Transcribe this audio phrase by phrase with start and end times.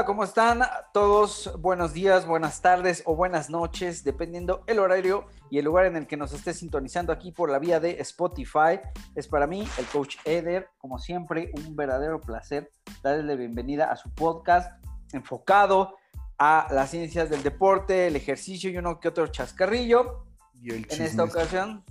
[0.00, 0.62] Hola, ¿cómo están
[0.94, 1.52] todos?
[1.58, 6.06] Buenos días, buenas tardes o buenas noches, dependiendo el horario y el lugar en el
[6.06, 8.80] que nos esté sintonizando aquí por la vía de Spotify.
[9.14, 12.70] Es para mí, el coach Eder, como siempre, un verdadero placer
[13.02, 14.72] darle la bienvenida a su podcast
[15.12, 15.96] enfocado
[16.38, 20.24] a las ciencias del deporte, el ejercicio y uno que otro chascarrillo.
[20.54, 21.84] Y el En esta ocasión,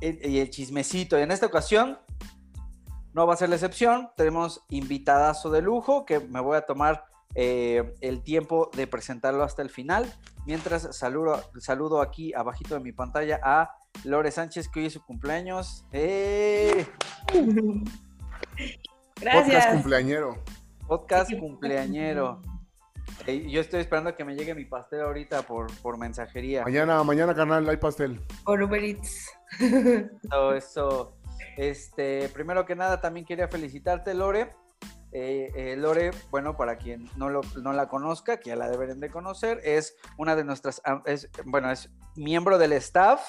[0.00, 1.18] y el chismecito.
[1.18, 1.98] En esta ocasión,
[3.12, 4.08] no va a ser la excepción.
[4.16, 9.62] Tenemos invitadazo de lujo que me voy a tomar eh, el tiempo de presentarlo hasta
[9.62, 10.12] el final.
[10.46, 15.04] Mientras saludo, saludo aquí abajito de mi pantalla a Lore Sánchez, que hoy es su
[15.04, 15.84] cumpleaños.
[15.92, 16.86] ¡Eh!
[19.20, 19.44] Gracias.
[19.44, 20.42] Podcast cumpleañero.
[20.86, 22.42] Podcast cumpleañero.
[23.26, 26.64] Eh, yo estoy esperando que me llegue mi pastel ahorita por, por mensajería.
[26.64, 28.20] Mañana, mañana, canal, hay pastel.
[28.44, 29.30] Por Uber Eats.
[30.30, 31.16] Todo eso.
[31.56, 34.54] Este, primero que nada, también quería felicitarte, Lore.
[35.12, 39.00] Eh, eh, Lore, bueno, para quien no, lo, no la conozca, que ya la deberían
[39.00, 43.20] de conocer, es una de nuestras, ah, es, bueno, es miembro del staff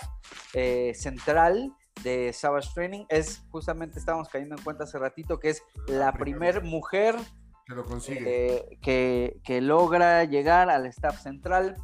[0.54, 3.06] eh, central de Savage Training.
[3.10, 7.16] Es justamente, estábamos cayendo en cuenta hace ratito, que es la primer mujer
[7.66, 8.22] Que lo consigue.
[8.28, 11.76] eh, que, que logra llegar al staff central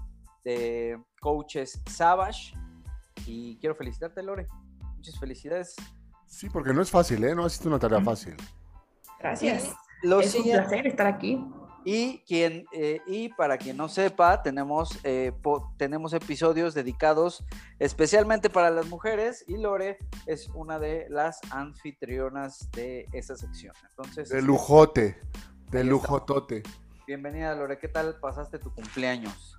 [0.44, 2.54] de coaches Savage.
[3.26, 4.48] Y quiero felicitarte, Lore.
[4.96, 5.76] Muchas felicidades.
[6.28, 7.34] Sí, porque no es fácil, ¿eh?
[7.34, 8.36] No ha sido una tarea fácil.
[9.20, 9.74] Gracias.
[10.04, 11.44] Lo es un placer estar aquí.
[11.90, 17.46] Y, quien, eh, y para quien no sepa, tenemos, eh, po- tenemos episodios dedicados
[17.80, 23.74] especialmente para las mujeres y Lore es una de las anfitrionas de esa sección.
[23.90, 25.18] Entonces, De lujote.
[25.72, 26.64] De lujotote.
[27.08, 29.58] bienvenida Lore, ¿qué tal pasaste tu cumpleaños?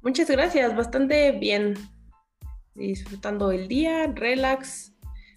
[0.00, 1.74] Muchas gracias, bastante bien.
[2.74, 4.94] Disfrutando el día, relax,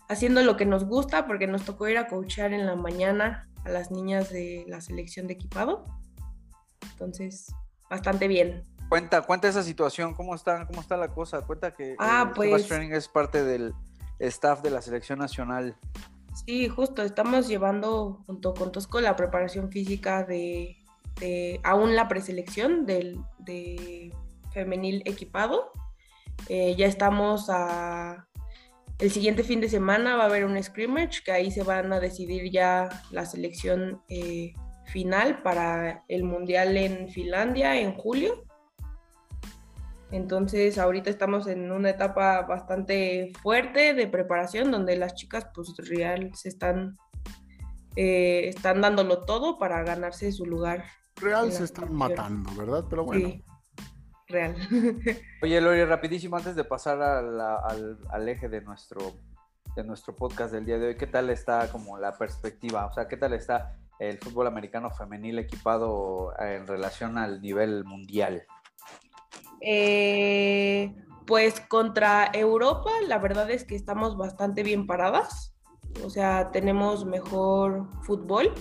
[0.07, 3.73] haciendo lo que nos gusta, porque nos tocó ir a coachar en la mañana a
[3.73, 5.85] las niñas de la selección de equipado.
[6.91, 7.53] Entonces,
[7.89, 8.63] bastante bien.
[8.89, 11.41] Cuenta, cuenta esa situación, ¿cómo está, cómo está la cosa?
[11.45, 13.73] Cuenta que Ah, eh, pues- Training es parte del
[14.19, 15.77] staff de la selección nacional.
[16.45, 20.77] Sí, justo, estamos llevando junto con Tosco la preparación física de,
[21.19, 24.13] de aún la preselección del de
[24.51, 25.71] femenil equipado.
[26.47, 28.27] Eh, ya estamos a...
[28.99, 32.01] El siguiente fin de semana va a haber un scrimmage que ahí se van a
[32.01, 34.53] decidir ya la selección eh,
[34.87, 38.43] final para el Mundial en Finlandia en julio.
[40.11, 46.31] Entonces ahorita estamos en una etapa bastante fuerte de preparación donde las chicas pues real
[46.35, 46.97] se están,
[47.95, 50.83] eh, están dándolo todo para ganarse su lugar.
[51.15, 52.83] Real se están matando, ¿verdad?
[52.89, 53.29] Pero bueno.
[53.29, 53.43] Sí,
[54.29, 54.55] real.
[55.41, 58.99] Oye, Lore, rapidísimo, antes de pasar a la- al, al eje de nuestro,
[59.75, 62.85] de nuestro podcast del día de hoy, ¿qué tal está como la perspectiva?
[62.85, 68.43] O sea, ¿qué tal está el fútbol americano femenil equipado en relación al nivel mundial?
[69.61, 70.95] Eh,
[71.27, 75.53] pues contra Europa, la verdad es que estamos bastante bien paradas.
[76.03, 78.53] O sea, tenemos mejor fútbol.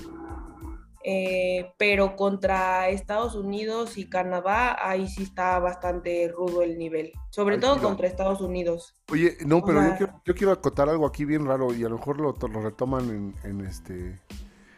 [1.10, 7.12] Eh, pero contra Estados Unidos y Canadá, ahí sí está bastante rudo el nivel.
[7.30, 7.88] Sobre Al todo tiro.
[7.88, 8.94] contra Estados Unidos.
[9.10, 11.82] Oye, no, O pero yo sea- quiero, yo quiero acotar algo aquí bien raro y
[11.82, 14.18] a lo mejor lo, lo retoman en, en este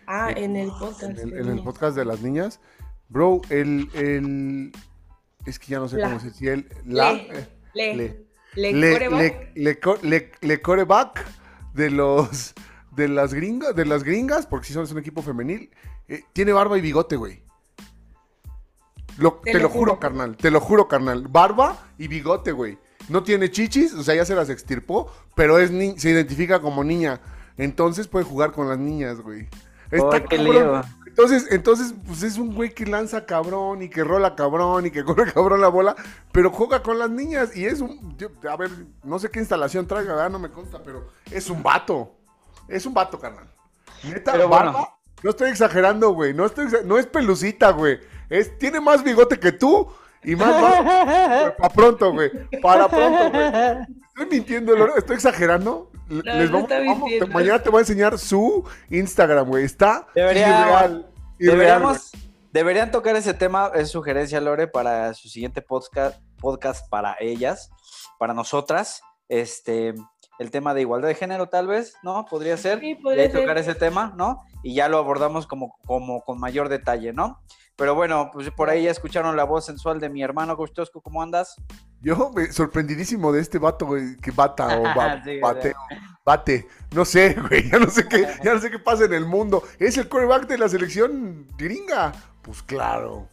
[0.06, 1.02] Ah, Eh, en el podcast.
[1.02, 2.60] en el, en el podcast de las niñas.
[3.08, 4.70] Bro, el, el
[5.46, 6.06] es que ya no sé La.
[6.08, 8.26] cómo se dice el la Le, Le, le.
[8.54, 9.50] le, le, coreback.
[9.56, 11.24] le, le co- le- le coreback
[11.74, 12.54] de los
[12.92, 15.70] de las gringas, de las gringas, porque si son es un equipo femenil,
[16.10, 17.42] eh, tiene barba y bigote, güey.
[19.16, 21.26] Lo- te, lo juro, carnal, te lo juro, carnal.
[21.28, 22.78] Barba y bigote, güey.
[23.08, 26.84] No tiene chichis, o sea, ya se las extirpó, pero es ni- se identifica como
[26.84, 27.20] niña.
[27.56, 29.48] Entonces puede jugar con las niñas, güey.
[29.90, 30.80] Está Ay, qué lío.
[31.06, 35.04] Entonces, entonces, pues es un güey que lanza cabrón y que rola cabrón y que
[35.04, 35.96] corre cabrón la bola,
[36.32, 38.70] pero juega con las niñas y es un, yo- a ver,
[39.02, 40.30] no sé qué instalación traiga, ¿verdad?
[40.30, 42.14] no me consta, pero es un vato,
[42.68, 43.50] es un vato, carnal.
[44.04, 44.99] Neta, Pero barba, bueno.
[45.22, 49.38] No estoy exagerando, güey, no estoy, exa- no es pelucita, güey, es, tiene más bigote
[49.38, 49.90] que tú
[50.22, 52.30] y más barba, para pronto, güey,
[52.60, 53.46] para pronto, güey.
[54.08, 55.90] Estoy mintiendo, Lore, estoy exagerando.
[56.08, 57.26] No, Les no vamos- está vamos- mintiendo.
[57.28, 59.64] mañana te voy a enseñar su Instagram, güey.
[59.64, 60.66] Está Debería- irreal.
[60.70, 61.06] irreal,
[61.38, 62.10] Deberíamos,
[62.52, 67.70] deberían tocar ese tema, es sugerencia, Lore, para su siguiente podcast, podcast para ellas,
[68.18, 69.00] para nosotras.
[69.28, 69.94] Este,
[70.40, 72.24] el tema de igualdad de género, tal vez, ¿no?
[72.24, 72.80] Podría ser.
[72.80, 73.58] Sí, Y podría ahí tocar ser.
[73.58, 74.42] ese tema, ¿no?
[74.62, 77.40] Y ya lo abordamos como, como con mayor detalle, ¿no?
[77.76, 81.00] Pero bueno, pues por ahí ya escucharon la voz sensual de mi hermano Coach Tosco,
[81.00, 81.56] ¿cómo andas?
[82.02, 85.74] Yo me sorprendidísimo de este vato, güey, que bata o ba- Sí, bate,
[86.24, 86.66] bate.
[86.94, 89.62] No sé, güey, ya no sé qué, ya no sé qué pasa en el mundo.
[89.78, 92.12] Es el coreback de la selección gringa.
[92.42, 93.28] Pues claro.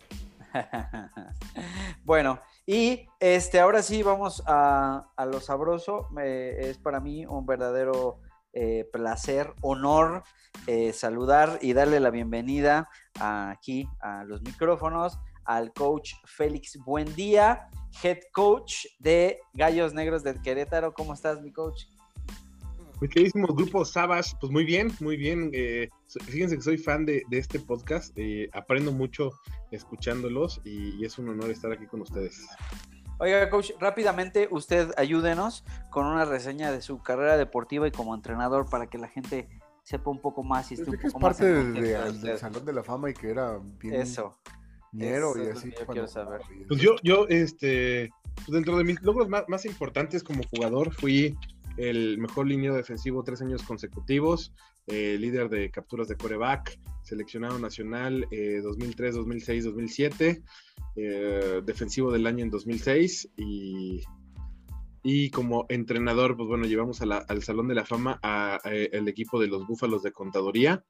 [2.06, 6.10] bueno, y este, ahora sí vamos a, lo sabroso.
[6.22, 8.20] es para mí un verdadero
[8.52, 10.24] eh, placer, honor
[10.68, 17.70] eh, saludar y darle la bienvenida aquí a los micrófonos al coach Félix Buendía,
[18.04, 20.94] head coach de Gallos Negros de Querétaro.
[20.94, 21.86] ¿Cómo estás, mi coach?
[23.00, 25.52] Mi queridísimo grupo Sabas, pues muy bien, muy bien.
[25.54, 25.88] Eh,
[26.26, 29.32] fíjense que soy fan de, este podcast, eh, aprendo mucho
[29.70, 32.48] escuchándolos y, es un honor estar aquí con ustedes.
[33.20, 38.68] Oiga, coach, rápidamente usted ayúdenos con una reseña de su carrera deportiva y como entrenador
[38.68, 39.48] para que la gente
[39.84, 43.12] sepa un poco más y esté un poco es parte del Salón de la Fama
[43.12, 44.40] y que era bien Eso.
[44.92, 45.72] Ñero y así.
[45.80, 46.42] Yo quiero saber.
[46.68, 51.38] Pues yo, yo, este, pues dentro de mis logros más, más importantes como jugador fui
[51.78, 54.54] el mejor línea defensivo tres años consecutivos,
[54.88, 60.44] eh, líder de capturas de coreback, seleccionado nacional 2003, 2006, 2007,
[61.64, 64.02] defensivo del año en 2006 y,
[65.10, 69.48] y como entrenador, pues bueno, llevamos al Salón de la Fama al eh, equipo de
[69.48, 70.84] los Búfalos de Contaduría.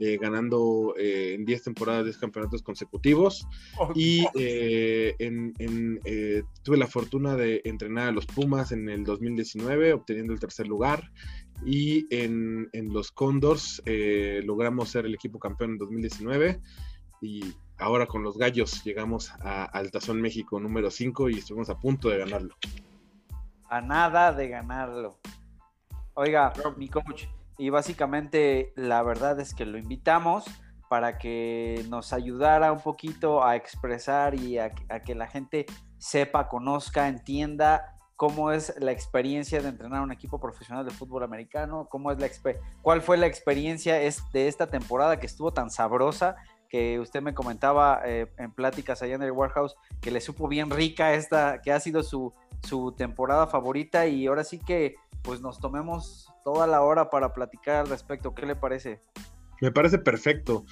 [0.00, 3.48] Eh, ganando eh, en 10 temporadas 10 campeonatos consecutivos.
[3.78, 5.16] Oh, y eh,
[6.62, 11.10] tuve la fortuna de entrenar a los Pumas en el 2019, obteniendo el tercer lugar.
[11.66, 13.82] Y en, los Condors
[14.44, 16.60] logramos ser el equipo campeón en 2019.
[17.20, 17.40] Y
[17.78, 22.08] ahora con los Gallos llegamos a, al Tazón México número 5 y estuvimos a punto
[22.08, 22.54] de ganarlo.
[23.68, 25.18] A nada de ganarlo.
[26.14, 27.26] Oiga, mi coach,
[27.58, 30.44] y básicamente la verdad es que lo invitamos
[30.88, 35.66] para que nos ayudara un poquito a expresar y a, que la gente
[35.98, 41.88] sepa, conozca, entienda cómo es la experiencia de entrenar un equipo profesional de fútbol americano,
[41.90, 42.28] cómo es la
[42.80, 46.36] cuál fue la experiencia de esta temporada que estuvo tan sabrosa
[46.68, 50.70] que usted me comentaba eh, en pláticas allá en el warehouse que le supo bien
[50.70, 55.60] rica esta, que ha sido su, su temporada favorita y ahora sí que pues nos
[55.60, 58.34] tomemos toda la hora para platicar al respecto.
[58.34, 59.00] ¿Qué le parece?
[59.60, 60.64] Me parece perfecto.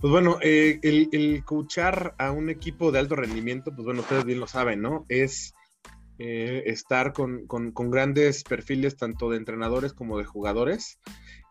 [0.00, 1.44] Pues bueno, eh, el, el
[2.18, 5.04] a un equipo de alto rendimiento, pues bueno, ustedes bien lo saben, ¿no?
[5.08, 5.54] Es
[6.18, 11.00] eh, estar con, con, grandes perfiles tanto de entrenadores como de jugadores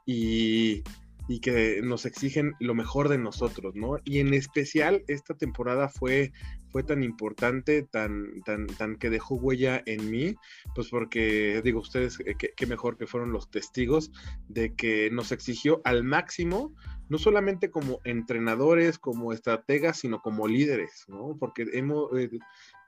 [0.05, 0.83] y
[1.27, 3.97] y que nos exigen lo mejor de nosotros, ¿no?
[4.03, 6.33] Y en especial esta temporada fue,
[6.73, 10.35] fue tan importante, tan, tan, tan que dejó huella en mí,
[10.73, 14.11] pues porque digo ustedes eh, qué mejor que fueron los testigos
[14.49, 16.73] de que nos exigió al máximo,
[17.09, 21.37] no solamente como entrenadores, como estrategas, sino como líderes, ¿no?
[21.39, 22.31] Porque hemos, eh,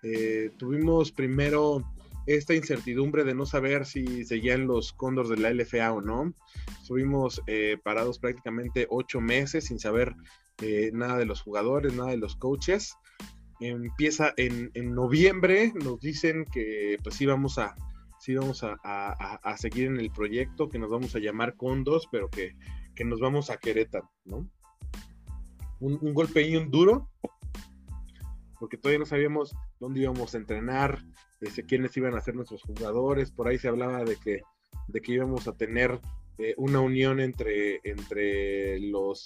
[0.02, 1.84] eh, tuvimos primero
[2.26, 6.34] esta incertidumbre de no saber si seguían los cóndores de la LFA o no.
[6.82, 7.40] Estuvimos
[7.84, 10.16] parados prácticamente ocho meses sin saber
[10.92, 12.96] nada de los jugadores, nada de los coaches.
[13.60, 17.76] Empieza en, noviembre, nos dicen que pues sí vamos a,
[18.20, 22.56] sí vamos a, seguir en el proyecto, que nos vamos a llamar Condos, pero que,
[23.06, 24.50] nos vamos a Querétaro, ¿no?
[25.80, 27.10] Un, un golpe y un duro,
[28.60, 31.04] porque todavía no sabíamos dónde íbamos a entrenar,
[31.42, 34.42] este, quiénes iban a ser nuestros jugadores, por ahí se hablaba de que,
[34.88, 36.00] de que íbamos a tener
[36.38, 39.26] eh, una unión entre, entre los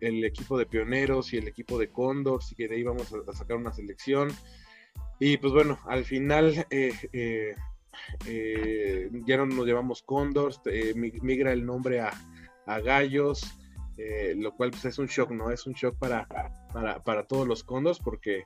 [0.00, 3.32] el equipo de pioneros y el equipo de Condors y que de ahí íbamos a,
[3.32, 4.30] sacar una selección.
[5.18, 6.92] Y pues bueno, al final eh,
[8.26, 10.60] eh, ya no nos llevamos Condors,
[10.94, 12.10] migra el nombre a,
[12.66, 13.56] a Gallos,
[14.36, 15.50] lo cual pues es un shock, ¿no?
[15.50, 16.26] Es un shock para,
[16.72, 18.44] para, para todos los Condors porque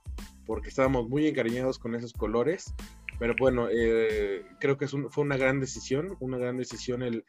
[0.48, 2.74] porque estábamos muy encariñados con esos colores.
[3.18, 7.22] Pero bueno, eh, creo que fue una gran decisión, una gran decisión el,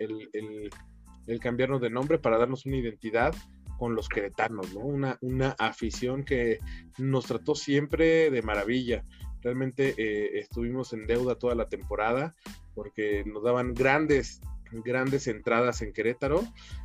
[1.42, 3.36] cambiarnos de nombre para darnos una identidad
[3.80, 4.82] con los queretanos, ¿no?
[4.82, 6.60] Una, una afición que
[6.98, 9.06] nos trató siempre de maravilla.
[9.42, 12.36] Realmente eh, estuvimos en deuda toda la temporada
[12.76, 16.44] porque nos daban grandes, grandes entradas en Querétaro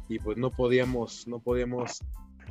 [0.09, 2.05] y pues no podíamos, no podíamos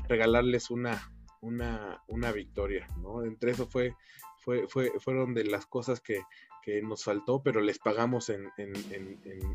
[0.09, 1.09] regalarles una,
[1.39, 3.23] una, victoria, ¿no?
[3.23, 3.95] Entre eso fue,
[4.39, 6.21] fue, fue, fueron de las cosas que,
[6.83, 8.73] nos faltó, pero les pagamos en, en,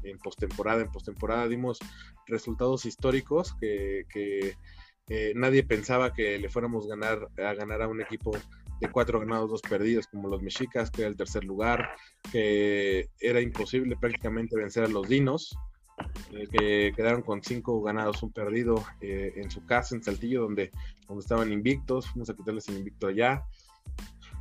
[0.03, 0.83] en, postemporada.
[0.83, 1.79] En postemporada dimos
[2.27, 4.05] resultados históricos que,
[5.11, 8.37] eh, nadie pensaba que le fuéramos ganar, a ganar a un equipo
[8.81, 11.89] de cuatro ganados, dos perdidos, como los Mexicas, que era el tercer lugar,
[12.31, 15.57] que era imposible prácticamente vencer a los Dinos,
[16.33, 20.71] eh, que quedaron con cinco ganados, un perdido eh, en su casa, en Saltillo, donde
[21.19, 22.07] estaban invictos.
[22.09, 23.43] Fuimos a quitarles el invicto allá.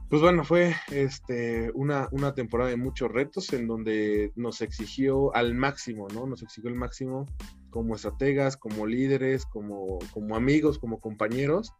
[0.09, 5.53] Pues bueno, fue este, una, una temporada de muchos retos en donde nos exigió al
[5.53, 6.25] máximo, ¿no?
[6.25, 7.25] Nos exigió el máximo
[7.71, 11.73] como estrategas, como líderes, como, como amigos, como compañeros.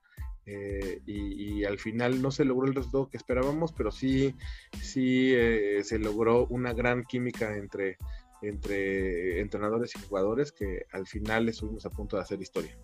[0.45, 4.35] eh, y, al final no se logró el resultado que esperábamos, pero sí,
[4.81, 7.97] sí eh, se logró una gran química entre,
[8.41, 12.77] entre entrenadores y jugadores que al final estuvimos a punto de hacer historia.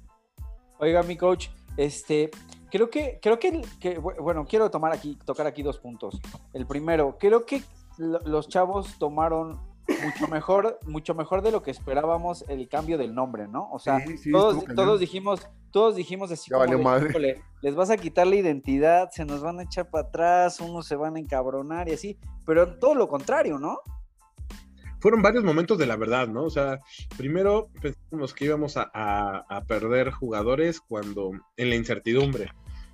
[0.80, 2.30] Oiga, mi coach, este,
[2.72, 3.62] creo que, creo que,
[4.20, 6.20] bueno, quiero tomar aquí, tocar aquí dos puntos.
[6.54, 7.62] El primero, creo que
[7.98, 9.60] los chavos tomaron
[10.04, 13.70] mucho mejor, mucho mejor de lo que esperábamos el cambio del nombre, ¿no?
[13.72, 16.50] O sea, todos, todos dijimos, todos dijimos así
[17.62, 20.96] les vas a quitar la identidad, se nos van a echar para atrás, unos se
[20.96, 23.80] van a encabronar y así, pero todo lo contrario, ¿no?
[25.04, 26.46] Fueron varios momentos de la verdad, ¿no?
[26.46, 26.80] O sea,
[27.18, 32.54] primero pensamos que íbamos a, a perder jugadores cuando en la incertidumbre.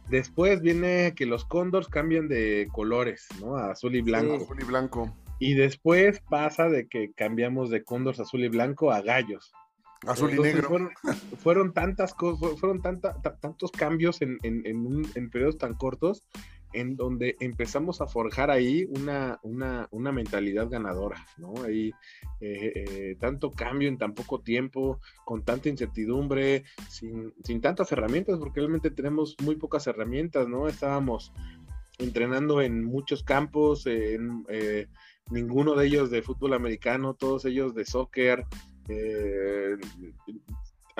[0.09, 3.57] Después viene que los Condors cambian de colores, ¿no?
[3.57, 4.37] A azul y blanco.
[4.37, 5.15] azul y blanco.
[5.37, 9.51] Y después pasa de que cambiamos de Condors azul y blanco a gallos.
[10.07, 10.89] Azul y negro.
[11.37, 16.23] Fueron, tantas cosas, fueron tantos cambios en, en, periodos tan cortos
[16.73, 21.53] en donde empezamos a forjar ahí una, una, mentalidad ganadora, ¿no?
[21.63, 21.91] Ahí
[22.41, 28.37] eh, eh, tanto cambio en tan poco tiempo, con tanta incertidumbre, sin, sin, tantas herramientas,
[28.39, 30.67] porque realmente tenemos muy pocas herramientas, ¿no?
[30.67, 31.31] Estábamos
[31.99, 34.87] entrenando en muchos campos, en, eh,
[35.29, 38.45] ninguno de ellos de fútbol americano, todos ellos de soccer.
[38.87, 39.77] Eh,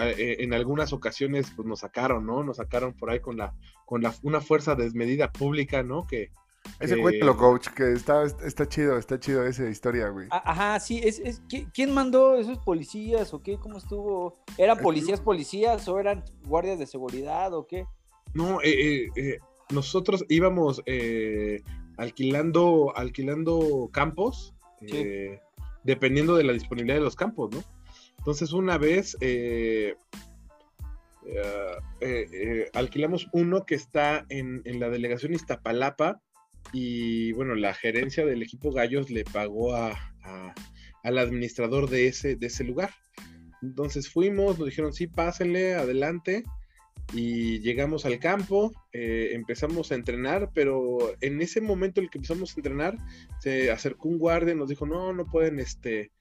[0.01, 2.43] en algunas ocasiones pues nos sacaron, ¿no?
[2.43, 3.53] Nos sacaron por ahí con la
[3.85, 6.05] con la una fuerza desmedida pública, ¿no?
[6.07, 6.31] Que
[6.79, 10.27] ese cuéntalo, coach, que está, está chido, está chido esa historia, güey.
[10.29, 11.41] Ah, ajá, sí, es, es,
[11.73, 13.57] ¿quién mandó esos policías o qué?
[13.57, 14.33] ¿Cómo estuvo?
[14.57, 17.85] ¿Eran policías policías o eran guardias de seguridad o qué?
[18.33, 19.39] No, eh,
[19.71, 20.83] nosotros íbamos
[21.99, 25.39] alquilando, alquilando campos, eh,
[25.83, 27.63] dependiendo de la disponibilidad de los campos, ¿no?
[28.19, 29.95] Entonces, una vez eh,
[32.01, 36.21] eh, alquilamos uno que está en, la delegación Iztapalapa
[36.71, 39.97] y, bueno, la gerencia del equipo Gallos le pagó a,
[41.03, 42.91] al administrador de ese, de ese lugar.
[43.61, 46.43] Entonces fuimos, nos dijeron, sí, pásenle, adelante
[47.13, 52.19] y llegamos al campo, eh, empezamos a entrenar, pero en ese momento en el que
[52.19, 52.97] empezamos a entrenar,
[53.39, 56.11] se acercó un guardia y nos dijo, no, no pueden, este,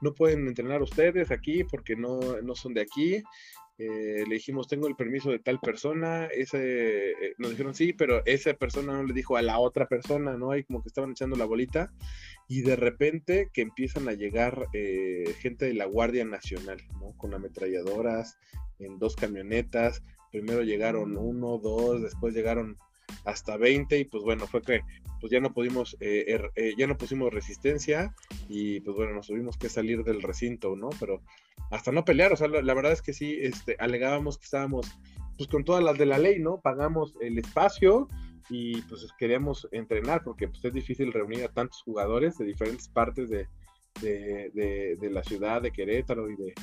[0.00, 3.22] no pueden entrenar ustedes aquí porque no, no son de aquí.
[3.80, 8.26] Eh, le dijimos, tengo el permiso de tal persona, ese, eh, nos dijeron sí, pero
[8.26, 10.50] esa persona no le dijo a la otra persona, ¿no?
[10.50, 11.92] Ahí como que estaban echando la bolita
[12.48, 14.66] y de repente que empiezan a llegar
[15.38, 17.16] gente de la Guardia Nacional, ¿no?
[17.16, 18.36] Con ametralladoras
[18.80, 20.02] en dos camionetas,
[20.32, 22.76] primero llegaron uno, dos, después llegaron
[23.28, 24.80] hasta 20 y pues bueno, fue que
[25.20, 28.14] pues ya no pudimos, eh, er, eh, ya no pusimos resistencia
[28.48, 30.88] y pues bueno, nos tuvimos que salir del recinto, ¿no?
[30.98, 31.20] Pero
[31.70, 34.86] hasta no pelear, o sea, la, verdad es que sí, este, alegábamos que estábamos
[35.36, 36.60] pues con todas las de la ley, ¿no?
[36.60, 38.08] Pagamos el espacio
[38.48, 43.28] y pues queríamos entrenar porque pues es difícil reunir a tantos jugadores de diferentes partes
[43.28, 43.46] de,
[44.00, 46.54] de la ciudad de Querétaro y de,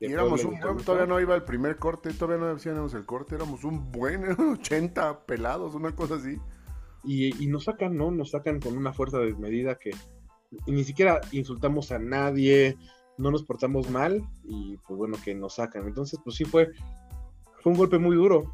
[0.00, 3.64] y éramos un todavía no iba el primer corte, todavía no hacíamos el corte, éramos
[3.64, 6.38] un buen 80 pelados, una cosa así.
[7.04, 8.10] Y, nos sacan, ¿no?
[8.10, 9.90] Nos sacan con una fuerza desmedida que
[10.66, 12.76] ni siquiera insultamos a nadie,
[13.18, 15.86] no nos portamos mal y pues bueno, que nos sacan.
[15.86, 16.70] Entonces, pues sí fue,
[17.62, 18.52] fue un golpe muy duro.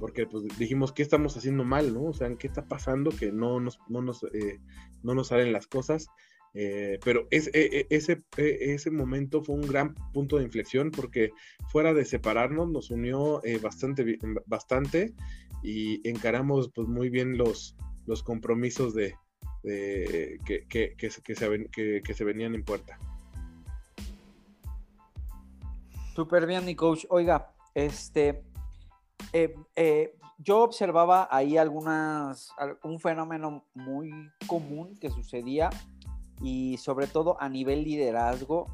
[0.00, 2.04] Porque pues dijimos, ¿qué estamos haciendo mal, no?
[2.04, 3.10] O sea, ¿qué está pasando?
[3.10, 4.60] Que no nos, no nos, eh,
[5.02, 6.08] no nos salen las cosas.
[6.56, 10.92] Eh, pero es, e, e, ese, e, ese momento fue un gran punto de inflexión
[10.92, 11.32] porque
[11.68, 15.14] fuera de separarnos nos unió eh, bastante, bastante
[15.64, 19.16] y encaramos pues, muy bien los, los compromisos de,
[19.64, 22.98] que, que, que, se, que, se venían en puerta.
[26.14, 27.06] Súper bien, mi coach.
[27.08, 28.44] Oiga, este,
[29.32, 32.52] eh, yo observaba ahí algunas,
[32.84, 34.12] un fenómeno muy
[34.46, 35.70] común que sucedía
[36.42, 38.66] y sobre todo a nivel liderazgo,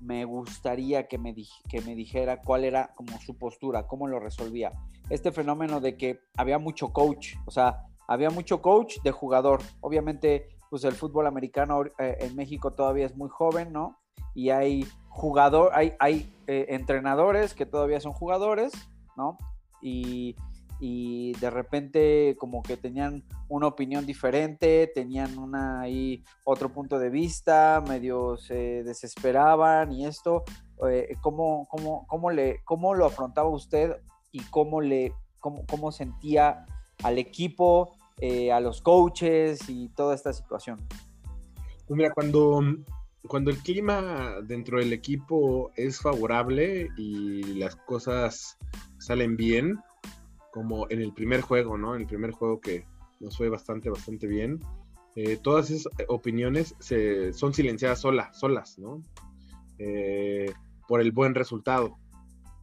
[0.00, 1.34] me gustaría que me,
[1.68, 4.72] que me dijera cuál era como su postura, cómo lo resolvía.
[5.10, 9.60] Este fenómeno de que había mucho coach, o sea, había mucho coach de jugador.
[9.80, 13.98] Obviamente, pues el fútbol americano eh, en México todavía es muy joven, ¿no?
[14.34, 18.72] Y hay jugador, hay, hay eh, entrenadores que todavía son jugadores,
[19.16, 19.36] ¿no?
[19.82, 20.36] Y
[20.80, 27.10] y de repente como que tenían una opinión diferente, tenían una ahí otro punto de
[27.10, 30.44] vista, medio se desesperaban y esto,
[30.88, 33.96] eh, ¿cómo, cómo, cómo, le, ¿cómo lo afrontaba usted
[34.30, 36.64] y cómo, le, cómo, cómo sentía
[37.02, 40.78] al equipo, eh, a los coaches y toda esta situación?
[41.86, 42.60] Pues mira, cuando,
[43.26, 48.58] cuando el clima dentro del equipo es favorable y las cosas
[48.98, 49.78] salen bien,
[50.52, 51.94] como en el primer juego, ¿no?
[51.94, 52.86] En el primer juego que
[53.20, 54.60] nos fue bastante, bastante bien.
[55.16, 59.02] Eh, todas esas opiniones se, son silenciadas solas, solas, ¿no?
[59.78, 60.52] Eh,
[60.86, 61.98] por el buen resultado.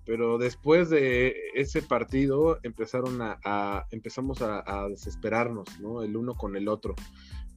[0.05, 6.03] Pero después de ese partido empezaron a, empezamos a, desesperarnos, ¿no?
[6.03, 6.93] El uno con el otro.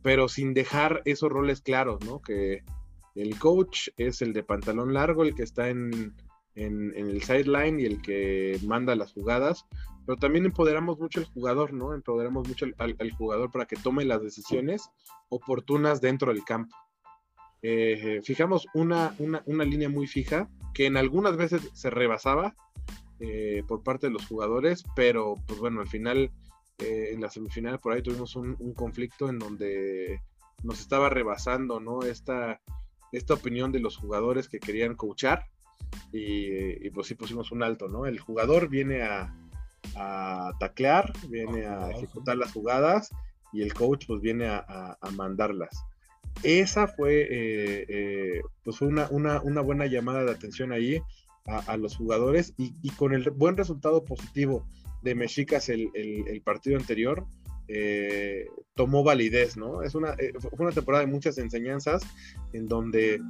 [0.02, 2.22] Pero sin dejar esos roles claros, ¿no?
[2.22, 2.62] Que
[3.14, 6.14] el coach es el de pantalón largo, el que está en,
[6.54, 9.66] en, el sideline y el que manda las jugadas,
[10.08, 11.92] pero también empoderamos mucho al jugador, ¿no?
[11.92, 14.88] Empoderamos mucho al, jugador para que tome las decisiones
[15.28, 16.74] oportunas dentro del campo.
[17.60, 22.56] Eh, fijamos una, una, línea muy fija que en algunas veces se rebasaba
[23.20, 26.32] eh, por parte de los jugadores, pero pues bueno, al final,
[26.78, 30.22] eh, en la semifinal por ahí tuvimos un, conflicto en donde
[30.62, 32.00] nos estaba rebasando, ¿no?
[32.00, 32.62] Esta,
[33.12, 35.50] esta opinión de los jugadores que querían coachar
[36.12, 38.06] y, pues sí pusimos un alto, ¿no?
[38.06, 39.34] El jugador viene a,
[40.58, 43.10] taclear, viene a ejecutar las jugadas
[43.52, 45.84] y el coach pues viene a, mandarlas.
[46.42, 51.00] Esa fue, eh, eh, pues una, una, buena llamada de atención ahí
[51.46, 54.66] a, los jugadores y, con el buen resultado positivo
[55.02, 57.26] de Mexicas el, el, partido anterior,
[57.68, 59.82] eh, tomó validez, ¿no?
[59.82, 62.02] Es una, fue una temporada de muchas enseñanzas
[62.52, 63.20] en donde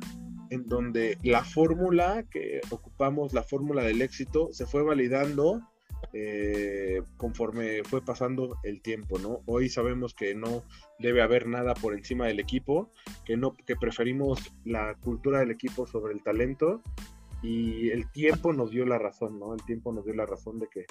[0.51, 5.61] en donde la fórmula que ocupamos, la fórmula del éxito, se fue validando
[6.13, 9.41] eh, conforme fue pasando el tiempo, ¿no?
[9.47, 10.63] Hoy sabemos que no
[10.99, 12.91] debe haber nada por encima del equipo,
[13.25, 16.83] que no, que preferimos la cultura del equipo sobre el talento
[17.43, 19.55] y el tiempo nos dio la razón, ¿no?
[19.55, 20.87] El tiempo nos dio la razón de que,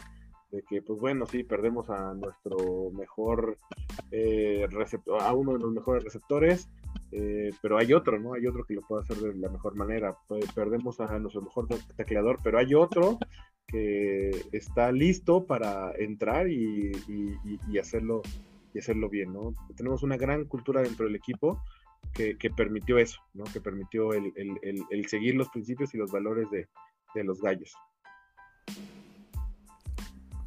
[0.51, 3.57] de que pues bueno, sí, perdemos a nuestro mejor
[4.11, 6.69] eh, receptor, a uno de los mejores receptores,
[7.11, 8.33] eh, pero hay otro, ¿no?
[8.33, 10.15] Hay otro que lo puede hacer de la mejor manera.
[10.53, 13.17] Perdemos a nuestro mejor tecleador, pero hay otro
[13.67, 16.91] que está listo para entrar y,
[17.79, 18.21] hacerlo
[18.73, 19.53] y hacerlo bien, ¿no?
[19.75, 21.61] Tenemos una gran cultura dentro del equipo
[22.13, 23.43] que, permitió eso, ¿no?
[23.45, 26.67] Que permitió el, seguir los principios y los valores de,
[27.13, 27.73] de los gallos.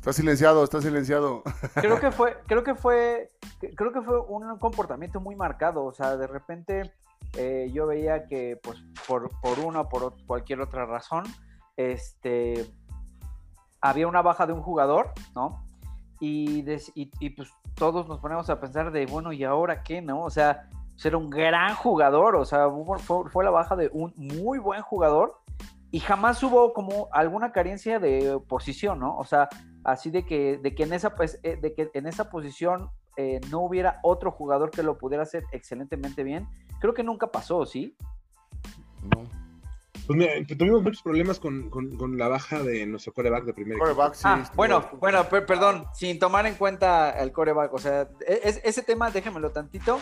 [0.00, 1.42] Está silenciado, está silenciado.
[1.74, 3.28] Creo que fue, creo que fue,
[3.76, 5.84] creo que fue un comportamiento muy marcado.
[5.84, 6.90] O sea, de repente
[7.36, 11.24] eh, yo veía que, pues, por, por una o por cualquier otra razón,
[11.76, 12.66] este,
[13.82, 15.62] había una baja de un jugador, ¿no?
[16.18, 20.22] Y, y, pues todos nos ponemos a pensar de, bueno, ¿y ahora qué, no?
[20.22, 22.68] O sea, pues, era un gran jugador, o sea,
[23.00, 25.36] fue, fue la baja de un muy buen jugador
[25.90, 29.16] y jamás hubo como alguna carencia de posición, ¿no?
[29.18, 29.50] O sea,
[29.84, 33.40] así de que, de que, en, esa, pues, eh, de que en esa posición eh,
[33.50, 36.48] no hubiera otro jugador que lo pudiera hacer excelentemente bien.
[36.80, 37.96] Creo que nunca pasó, ¿sí?
[39.14, 39.24] No.
[40.06, 41.70] Pues mira, tuvimos muchos problemas con,
[42.16, 43.78] la baja de nuestro coreback de primera.
[43.78, 48.60] Coreback, sí, ah, bueno, bueno, perdón, sin tomar en cuenta el coreback, o sea, e,
[48.64, 50.00] ese tema, déjenmelo tantito.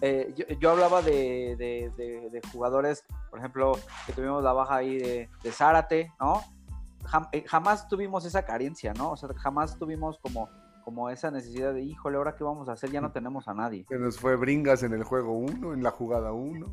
[0.00, 6.12] Eh, yo, hablaba de, jugadores, por ejemplo, que tuvimos la baja ahí de, de Zárate,
[6.18, 6.42] ¿no?
[7.32, 9.12] Eh, jamás tuvimos esa carencia, ¿no?
[9.12, 10.48] O sea, jamás tuvimos como,
[10.84, 13.84] como esa necesidad de, híjole, ahora qué vamos a hacer, ya no tenemos a nadie.
[13.88, 16.66] Se nos fue Bringas en el juego 1, en la jugada 1.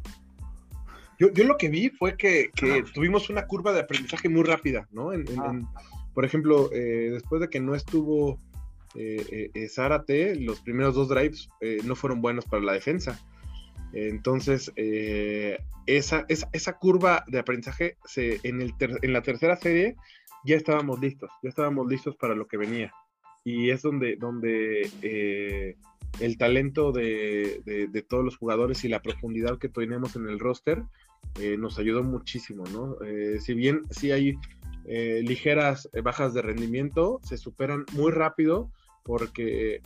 [1.19, 4.87] Yo, yo, lo que vi fue que, que tuvimos una curva de aprendizaje muy rápida,
[4.91, 5.11] ¿no?
[6.15, 8.37] por ejemplo, eh, después de que no estuvo
[8.95, 11.49] eh, eh Zárate, los primeros dos drives
[11.85, 13.19] no fueron buenos para la defensa.
[13.93, 14.71] Entonces,
[15.85, 19.95] esa, esa, esa, curva de aprendizaje se, en, el en la tercera serie
[20.43, 22.93] ya estábamos listos, ya estábamos listos para lo que venía.
[23.43, 25.75] Y es donde, donde eh,
[26.19, 30.84] el talento de, de, todos los jugadores y la profundidad que tenemos en el roster
[31.39, 32.97] eh, nos ayudó muchísimo, ¿no?
[33.04, 34.36] Eh, si bien sí hay
[34.84, 38.71] ligeras bajas de rendimiento, se superan muy rápido
[39.04, 39.82] porque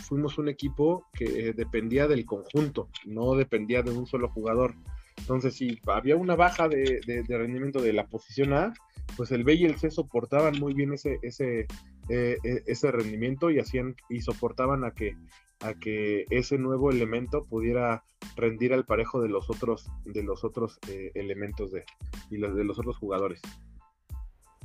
[0.00, 4.74] fuimos un equipo que dependía del conjunto, no dependía de un solo jugador.
[5.16, 8.74] Entonces, si había una baja de, de rendimiento de la posición A,
[9.16, 11.66] pues el B y el C soportaban muy bien ese, ese,
[12.08, 15.16] eh, e, ese rendimiento y hacían y soportaban a que,
[15.60, 18.04] a que ese nuevo elemento pudiera
[18.36, 21.84] rendir al parejo de los otros, de los otros eh, elementos de,
[22.30, 23.40] y de los otros jugadores.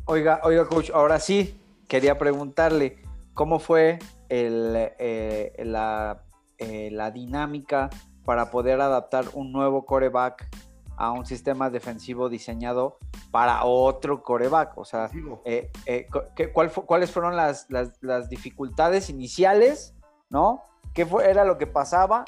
[0.06, 1.56] Oiga, oiga, coach, ahora sí
[1.88, 2.98] quería preguntarle
[3.34, 6.24] cómo fue eh, la,
[6.60, 7.90] la dinámica
[8.26, 10.48] para poder adaptar un nuevo coreback
[10.98, 12.98] a un sistema defensivo diseñado
[13.32, 14.78] para otro coreback.
[14.78, 15.10] O sea,
[15.46, 16.08] eh, eh,
[16.86, 17.68] ¿cuáles fueron las,
[18.30, 19.96] dificultades iniciales?
[20.30, 20.64] ¿No?
[20.94, 22.26] ¿Qué fue, era lo que pasaba?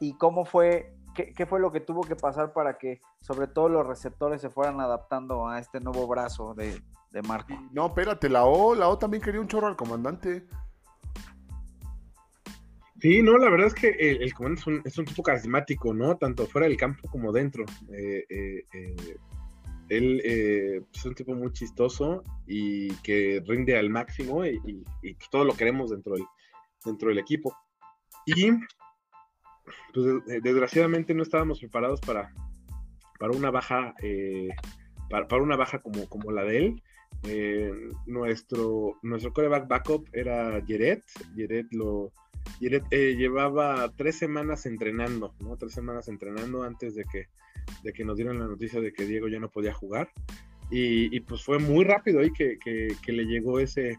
[0.00, 3.86] ¿Y cómo fue, qué, fue lo que tuvo que pasar para que sobre todo los
[3.86, 7.54] receptores se fueran adaptando a este nuevo brazo de, de Marco.
[7.72, 10.46] No, espérate, la O, la O también quería un chorro al comandante.
[13.00, 16.16] Sí, no, la verdad es que el, comandante es un, tipo carismático, ¿no?
[16.16, 17.64] Tanto fuera del campo como dentro.
[17.92, 19.16] Eh, eh, eh,
[19.88, 20.20] él
[20.92, 25.90] es un tipo muy chistoso y que rinde al máximo y, pues, todo lo queremos
[25.90, 26.24] dentro del,
[26.84, 27.56] dentro del equipo.
[28.26, 28.50] Y
[29.94, 32.34] pues, desgraciadamente no estábamos preparados para,
[33.18, 33.94] para una baja,
[35.08, 36.82] para, una baja como, como la de él.
[37.24, 37.72] Eh,
[38.06, 41.02] nuestro, nuestro coreback backup era Jeret.
[41.34, 42.12] Jeret lo.
[42.60, 45.56] Eh, llevaba tres semanas entrenando, ¿no?
[45.56, 47.26] Tres semanas entrenando antes de que,
[47.82, 50.10] de que nos dieran la noticia de que Diego ya no podía jugar.
[50.70, 53.98] Y, pues fue muy rápido ahí que, que, le llegó ese,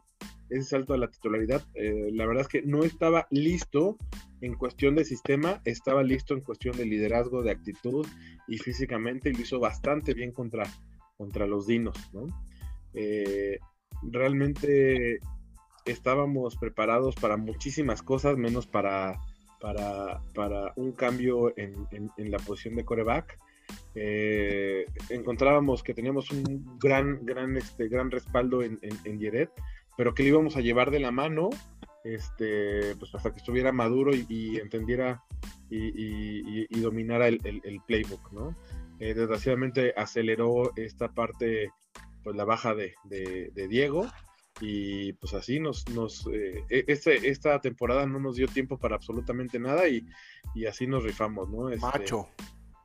[0.49, 1.65] ese salto a la titularidad.
[1.73, 3.97] Eh, la verdad es que no estaba listo
[4.41, 8.05] en cuestión de sistema, estaba listo en cuestión de liderazgo, de actitud
[8.47, 10.63] y físicamente y lo hizo bastante bien contra,
[11.17, 12.27] contra los Dinos, ¿no?
[12.93, 13.59] Eh,
[14.03, 15.19] realmente
[15.85, 19.19] estábamos preparados para muchísimas cosas, menos para,
[19.59, 23.37] para, para un cambio en, en, la posición de coreback.
[23.95, 29.51] Eh, encontrábamos que teníamos un gran, gran, este, gran respaldo en, en, Yeret,
[29.97, 31.49] pero que le íbamos a llevar de la mano
[32.03, 35.23] este, pues hasta que estuviera maduro y, entendiera
[35.69, 38.55] y, y, dominara el, el, playbook, ¿no?
[38.99, 41.71] Eh, desgraciadamente aceleró esta parte
[42.23, 44.07] pues la baja de, de, Diego
[44.61, 48.95] y pues así nos, nos eh, e, este, esta temporada no nos dio tiempo para
[48.95, 50.05] absolutamente nada y,
[50.53, 51.69] y así nos rifamos, ¿no?
[51.69, 52.29] Este, Macho.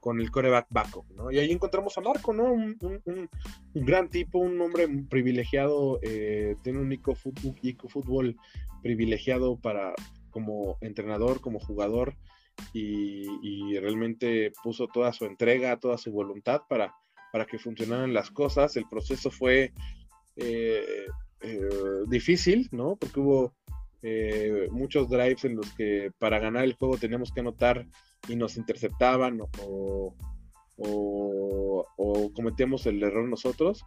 [0.01, 1.31] Con el coreback Baco, ¿no?
[1.31, 2.53] Y ahí encontramos a Marco, ¿no?
[2.53, 3.29] Un, un, un,
[3.73, 7.55] gran tipo, un hombre privilegiado, eh, tiene un único fútbol,
[7.89, 8.37] fútbol
[8.83, 9.95] privilegiado para
[10.31, 12.15] como entrenador, como jugador
[12.75, 16.95] y, y realmente puso toda su entrega, toda su voluntad para,
[17.35, 18.77] para que funcionaran las cosas.
[18.77, 19.73] El proceso fue
[20.37, 21.07] eh,
[21.41, 21.69] eh,
[22.07, 22.95] difícil, ¿no?
[22.95, 23.53] Porque hubo
[24.03, 27.89] eh, muchos drives en los que para ganar el juego teníamos que anotar
[28.29, 30.15] y nos interceptaban o,
[32.37, 33.85] cometíamos el error nosotros,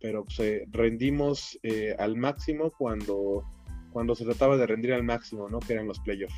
[0.00, 1.56] pero pues, rendimos
[2.00, 3.44] al máximo cuando,
[3.92, 5.60] cuando se trataba de rendir al máximo, ¿no?
[5.60, 6.34] Que eran los playoffs.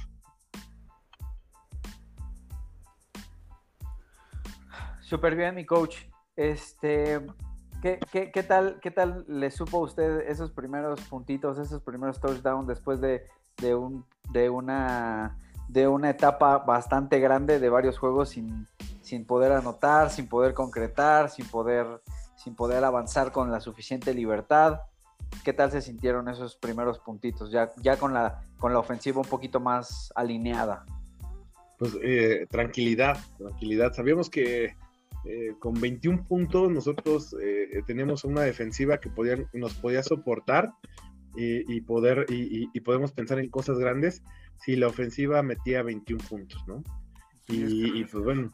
[5.00, 6.09] Súper bien, mi coach.
[6.40, 7.20] Este,
[7.82, 12.98] ¿qué, tal, ¿Qué tal le supo a usted esos primeros puntitos, esos primeros touchdowns después
[12.98, 13.20] de,
[13.74, 15.36] un, de, una,
[15.68, 18.66] de una etapa bastante grande de varios juegos sin,
[19.02, 22.00] sin poder anotar, sin poder concretar, sin poder,
[22.36, 24.80] sin poder avanzar con la suficiente libertad?
[25.44, 29.28] ¿Qué tal se sintieron esos primeros puntitos, ya, ya con, la, con la ofensiva un
[29.28, 30.86] poquito más alineada?
[31.76, 33.92] Pues eh, tranquilidad, tranquilidad.
[33.92, 34.74] Sabíamos que
[35.24, 39.10] eh, con 21 puntos nosotros eh, teníamos una defensiva que
[39.52, 40.72] nos podía soportar
[41.36, 44.22] y, poder y, podemos pensar en cosas grandes
[44.58, 46.82] si la ofensiva metía 21 puntos, ¿no?
[47.48, 48.50] Y, pues bueno,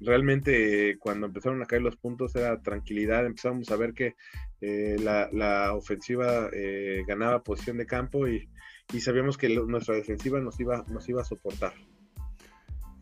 [0.00, 4.16] realmente cuando empezaron a caer los puntos era tranquilidad, empezamos a ver que
[4.60, 6.50] eh, la, ofensiva
[7.06, 8.48] ganaba posición de campo y,
[9.00, 11.74] sabíamos que nuestra defensiva nos iba, nos iba a soportar.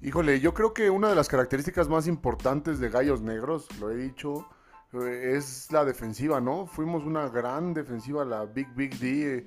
[0.05, 3.97] Híjole, yo creo que una de las características más importantes de Gallos Negros, lo he
[3.97, 4.47] dicho,
[4.93, 6.67] eh, es la defensiva, ¿no?
[6.67, 9.47] Fuimos una gran defensiva, la Big Big D, eh,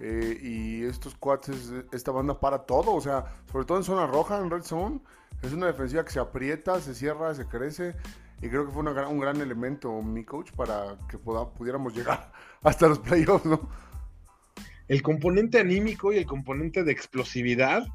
[0.00, 4.38] eh, y estos cuates, esta banda para todo, o sea, sobre todo en zona roja,
[4.40, 5.00] en Red Zone,
[5.40, 7.96] es una defensiva que se aprieta, se cierra, se crece,
[8.42, 12.30] y creo que fue un gran elemento, mi coach, para que pudiéramos llegar
[12.62, 13.70] hasta los playoffs, ¿no?
[14.86, 17.86] El componente anímico y el componente de explosividad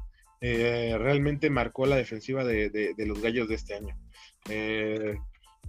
[0.42, 3.94] eh, realmente marcó la defensiva de, los gallos de este año.
[4.48, 5.18] Eh,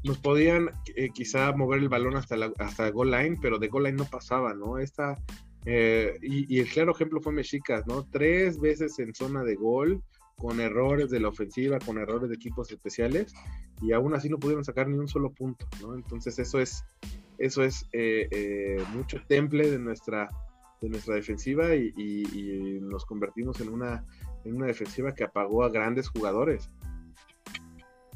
[0.03, 3.84] nos podían eh, quizá mover el balón hasta la hasta goal line, pero de goal
[3.84, 4.77] line no pasaba, ¿no?
[4.79, 5.17] Esta,
[5.65, 8.07] y, el claro ejemplo fue Mexicas, ¿no?
[8.10, 10.01] Tres veces en zona de gol,
[10.38, 13.34] con errores de la ofensiva, con errores de equipos especiales,
[13.81, 15.93] y aún así no pudieron sacar ni un solo punto, ¿no?
[15.95, 16.84] Entonces eso es,
[17.38, 17.86] eso es
[18.93, 20.29] mucho temple de nuestra,
[20.79, 24.03] de nuestra defensiva y nos convertimos en una
[24.45, 26.69] en una defensiva que apagó a grandes jugadores.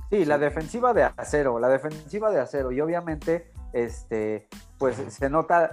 [0.10, 2.72] Sí, la defensiva de acero, la defensiva de acero.
[2.72, 5.72] Y obviamente, este, pues se nota,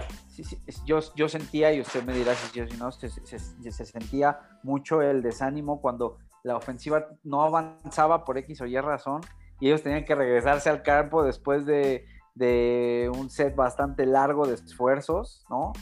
[0.86, 5.80] yo, yo sentía, y usted me dirá si no, se, se, sentía mucho el desánimo
[5.80, 9.20] cuando la ofensiva no avanzaba por X o Y razón
[9.62, 14.54] y ellos tenían que regresarse al campo después de, de un set bastante largo de
[14.54, 15.72] esfuerzos, ¿no?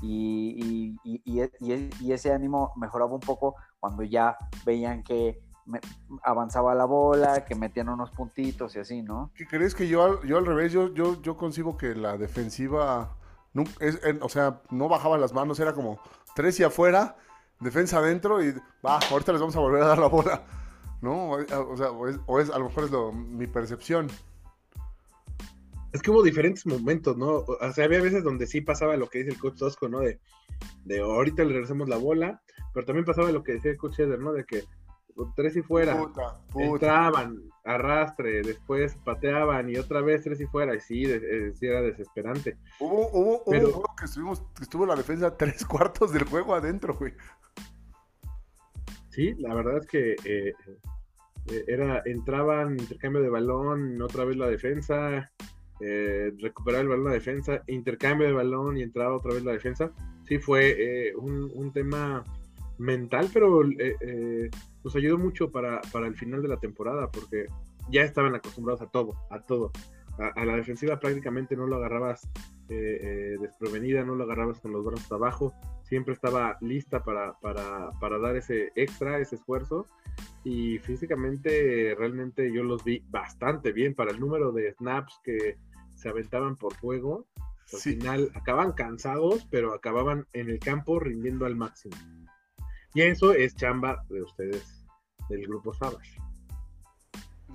[0.00, 5.40] Y, y, y, ese ánimo mejoraba un poco cuando ya veían que
[6.22, 9.30] avanzaba la bola, que metían unos puntitos y así, ¿no?
[9.34, 13.18] ¿Qué crees que yo, yo al revés, yo, yo, yo concibo que la defensiva
[14.20, 15.98] o sea, no bajaba las manos, era como
[16.34, 17.16] tres y afuera,
[17.60, 20.42] defensa adentro y va, ahorita les vamos a volver a dar la bola.
[21.00, 21.30] ¿No?
[21.30, 24.08] O sea, o es, a lo mejor es lo, mi percepción.
[25.92, 27.44] Es que hubo diferentes momentos, ¿no?
[27.46, 30.00] O sea, había veces donde sí pasaba lo que dice el coach Tosco, ¿no?
[30.00, 30.20] De,
[30.84, 32.42] de ahorita le regresamos la bola,
[32.74, 34.32] pero también pasaba lo que decía el coach Eder, ¿no?
[34.32, 34.64] De que
[35.34, 35.98] tres y fuera,
[36.54, 42.56] entraban, arrastre, después pateaban y otra vez tres y fuera, y sí, era desesperante.
[42.78, 47.14] Hubo, hubo, hubo que, estuvimos, que estuvo la defensa tres cuartos del juego adentro, güey.
[49.10, 50.54] Sí, la verdad es que eh,
[51.46, 55.30] eh, era, entraban, intercambio de balón, otra vez la defensa,
[55.80, 59.90] eh, recuperar el balón la defensa, intercambio de balón y entraba otra vez la defensa.
[60.26, 62.22] Sí, fue un, un, tema
[62.78, 63.62] mental, pero
[64.84, 67.46] nos ayudó mucho para, el final de la temporada, porque
[67.90, 69.72] ya estaban acostumbrados a todo, a todo.
[70.18, 72.28] A, la defensiva prácticamente no lo agarrabas
[72.68, 78.18] eh, eh, desprevenida, no lo agarrabas con los brazos abajo, siempre estaba lista para, para,
[78.18, 79.86] dar ese extra, ese esfuerzo.
[80.42, 85.56] Y físicamente realmente yo los vi bastante bien para el número de snaps que
[85.98, 87.26] se aventaban por juego.
[87.72, 91.96] Al final acaban cansados, pero acababan en el campo rindiendo al máximo.
[92.94, 94.86] Y eso es chamba de ustedes
[95.28, 96.18] del grupo Savage.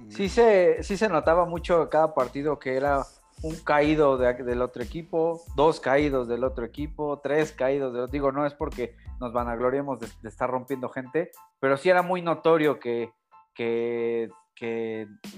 [0.10, 3.04] Sí se, sí se notaba mucho cada partido que era
[3.42, 8.12] un caído del otro equipo, dos caídos del otro equipo, tres caídos del otro.
[8.12, 12.22] Digo, no es porque nos vanagloriemos de, de estar rompiendo gente, pero sí era muy
[12.22, 13.12] notorio que,
[13.54, 14.30] que,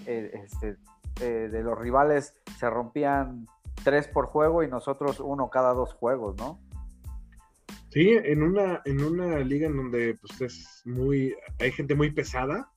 [0.06, 0.78] eh, este,
[1.21, 3.47] eh, de los rivales se rompían
[3.84, 6.60] tres por juego y nosotros uno cada dos juegos, ¿no?
[7.89, 12.69] Sí, en una, en una liga en donde pues, es muy, hay gente muy pesada,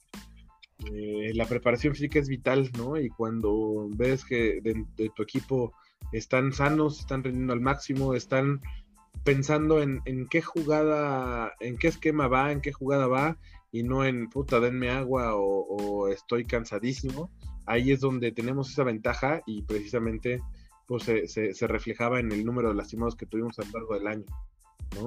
[0.92, 2.96] eh, la preparación física es vital, ¿no?
[2.96, 5.72] Y cuando ves que de, tu equipo
[6.12, 8.60] están sanos, están rindiendo al máximo, están
[9.24, 13.38] pensando en, en, qué jugada, en qué esquema va, en qué jugada va,
[13.72, 17.32] y no en puta, denme agua o estoy cansadísimo,
[17.68, 20.42] ahí es donde tenemos esa ventaja y precisamente
[20.86, 23.94] pues se, se, se reflejaba en el número de lastimados que tuvimos a lo largo
[23.94, 24.24] del año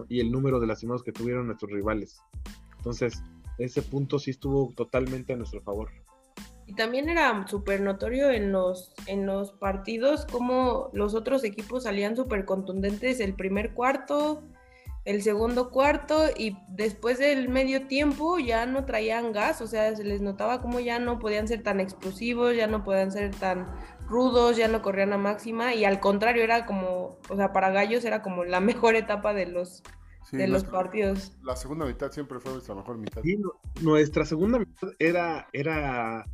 [0.10, 2.22] y el número de lastimados que tuvieron nuestros rivales.
[2.78, 3.22] Entonces,
[3.58, 5.90] ese punto sí estuvo totalmente a nuestro favor.
[6.66, 12.16] Y también era súper notorio en los, en los partidos cómo los otros equipos salían
[12.16, 14.44] súper contundentes el primer cuarto,
[15.04, 20.04] el segundo cuarto y después del medio tiempo ya no traían gas, o sea, se
[20.04, 23.68] les notaba como ya no podían ser tan explosivos, ya no podían ser tan
[24.08, 28.06] rudos, ya no corrían a máxima y al contrario era como, o sea, para Gallos
[28.06, 29.84] era como la mejor etapa de los
[30.32, 31.34] de los partidos.
[31.44, 33.22] La segunda mitad siempre fue nuestra mejor mitad.
[33.82, 36.26] nuestra segunda mitad era era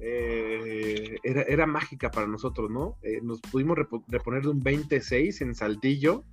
[0.00, 2.96] eh, era, era, mágica para nosotros, ¿no?
[3.02, 6.24] Eh, nos pudimos reponer de un 26 en Saltillo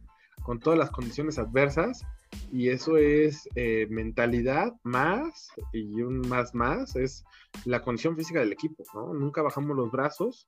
[0.43, 2.05] con todas las condiciones adversas
[2.51, 7.25] y eso es eh, mentalidad más y un más más es
[7.65, 9.13] la condición física del equipo, ¿no?
[9.13, 10.47] Nunca bajamos los brazos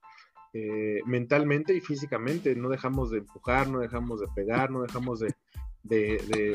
[0.53, 5.35] eh, mentalmente y físicamente, no dejamos de empujar, no dejamos de pegar, no dejamos de,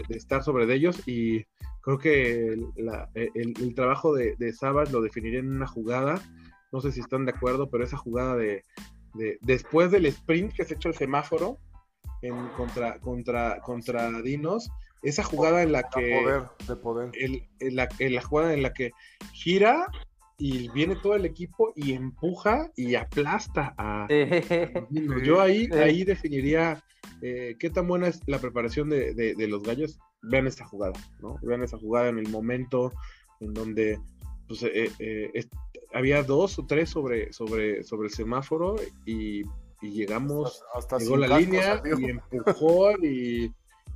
[0.08, 1.44] estar sobre ellos y
[1.82, 6.20] creo que el, trabajo de, de Sabas lo definiría en una jugada,
[6.72, 8.64] no sé si están de acuerdo, pero esa jugada de,
[9.40, 11.58] después del sprint que se echa el semáforo,
[12.22, 14.70] en contra, contra, contra Dinos,
[15.02, 16.20] esa jugada en la que.
[16.22, 17.10] Poder, de poder.
[17.14, 18.90] en, la, la, jugada en la que
[19.32, 19.86] gira
[20.38, 24.06] y viene todo el equipo y empuja y aplasta a.
[24.90, 25.22] Dinos.
[25.22, 26.82] Yo ahí, ahí definiría
[27.22, 29.98] eh, qué tan buena es la preparación de, de, los gallos.
[30.22, 31.38] Vean esta jugada, ¿no?
[31.42, 32.92] Vean esa jugada en el momento
[33.40, 33.98] en donde
[34.48, 35.44] pues, eh, eh,
[35.92, 39.42] había dos o tres sobre, sobre, sobre el semáforo y
[39.80, 43.54] y llegamos, hasta, llegó la línea y empujó y,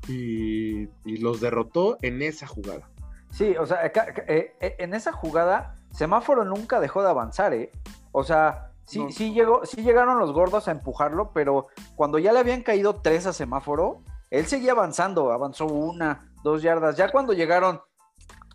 [0.08, 2.88] y, los derrotó en esa jugada.
[3.30, 7.70] Sí, o sea, eh, eh, en esa jugada, Semáforo nunca dejó de avanzar, ¿eh?
[8.12, 11.66] O sea, sí, sí, llegó, sí llegaron los gordos a empujarlo, pero
[11.96, 16.96] cuando ya le habían caído tres a Semáforo, él seguía avanzando, avanzó una, dos yardas.
[16.96, 17.80] Ya cuando llegaron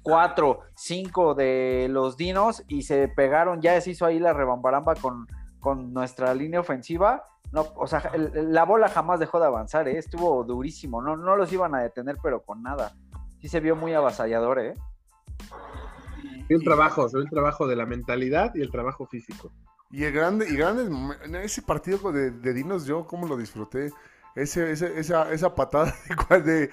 [0.02, 5.28] cuatro, cinco de los dinos y se pegaron, ya se hizo ahí la rebambaramba con,
[5.60, 9.98] con nuestra línea ofensiva, no, o sea, la bola jamás dejó de avanzar, ¿eh?
[9.98, 12.94] estuvo durísimo, no, no los iban a detener, pero con nada.
[13.40, 14.74] Sí se vio muy avasallador, ¿eh?
[16.50, 19.52] el trabajo, el trabajo de la mentalidad y el trabajo físico.
[19.92, 20.90] Y el grande, y grande,
[21.44, 23.92] ese partido de, de Dinos, yo cómo lo disfruté.
[24.36, 25.94] Ese, esa, esa patada
[26.30, 26.70] de, de,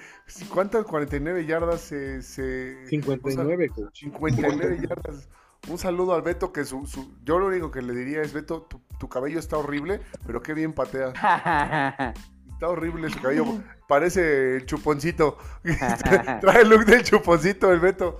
[0.53, 0.85] ¿cuántas?
[0.85, 2.21] 49 yardas se...
[2.21, 3.71] 59.
[3.93, 5.29] 59 yardas.
[5.69, 6.85] Un saludo al Beto, que su,
[7.23, 8.67] yo lo único que le diría es, Beto,
[8.99, 11.13] tu, cabello está horrible, pero qué bien patea.
[12.57, 13.45] Está horrible su cabello.
[13.87, 15.37] Parece el chuponcito.
[16.41, 18.19] Trae el look del chuponcito, el Beto.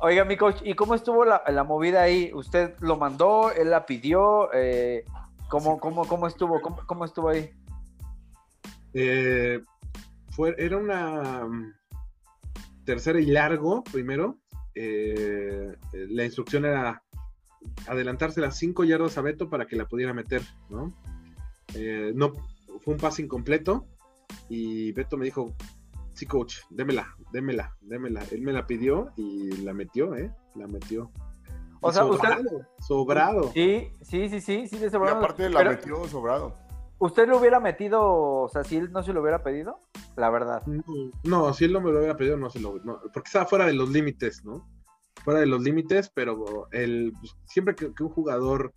[0.00, 2.32] Oiga, mi coach, ¿y cómo estuvo la, movida ahí?
[2.34, 3.52] ¿Usted lo mandó?
[3.52, 4.52] ¿Él la pidió?
[4.52, 5.04] Eh,
[5.48, 6.60] ¿cómo, cómo, ¿Cómo estuvo?
[6.60, 7.50] ¿Cómo, estuvo ahí?
[8.92, 9.62] Eh,
[10.30, 11.74] fue, era una mm,
[12.84, 14.39] tercera y largo primero.
[14.74, 17.02] Eh, la instrucción era
[17.86, 20.92] adelantarse las cinco yardas a Beto para que la pudiera meter, ¿no?
[22.14, 22.32] no
[22.80, 23.86] fue un pase incompleto
[24.48, 25.54] y Beto me dijo,
[26.14, 28.22] sí, coach, démela, démela, démela.
[28.30, 30.30] Él me la pidió y la metió, ¿eh?
[30.54, 31.10] La metió.
[31.80, 32.66] O sea, sobrado, usted...
[32.86, 33.52] sobrado.
[33.52, 35.16] Sí, sí, sí, sí, sí, de sobrado.
[35.16, 36.54] Y aparte la metió sobrado.
[37.00, 39.78] ¿Usted lo hubiera metido, o sea, si él no se lo hubiera pedido?
[40.16, 40.62] La verdad.
[41.24, 42.80] No, si él no me lo hubiera pedido, no se lo...
[43.12, 44.68] porque estaba fuera de los límites, ¿no?
[45.24, 47.12] Fuera de los límites, pero el,
[47.46, 48.72] siempre que, un jugador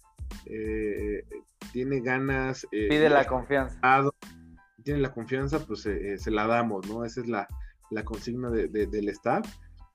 [0.45, 1.25] eh,
[1.71, 2.65] tiene ganas...
[2.71, 3.79] Eh, Pide la confianza
[4.83, 7.05] tiene la confianza, pues eh, se la damos, ¿no?
[7.05, 7.47] Esa es la,
[8.03, 9.47] consigna del staff.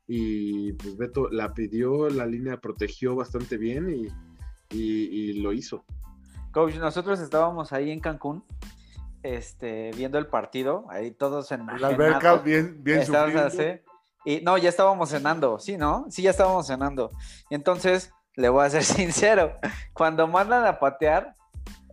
[0.06, 3.90] Y pues Beto la pidió, la línea protegió bastante bien
[4.70, 5.84] y, lo hizo.
[6.58, 8.42] Coach, nosotros estábamos ahí en Cancún,
[9.22, 13.06] este, viendo el partido, ahí todos en la alberca bien, bien
[14.24, 16.06] Y no, ya estábamos cenando, sí, ¿no?
[16.10, 17.10] Sí, ya estábamos cenando.
[17.48, 19.52] Y entonces, le voy a ser sincero,
[19.92, 21.36] cuando mandan a patear,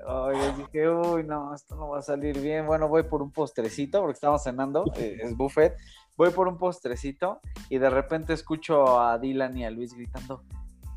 [0.08, 2.66] Ay, dije, uy, no, esto no va a salir bien.
[2.66, 5.76] Bueno, voy por un postrecito, porque estamos cenando, eh, es buffet.
[6.18, 10.44] Voy por un postrecito y de repente escucho a Dylan y a Luis gritando,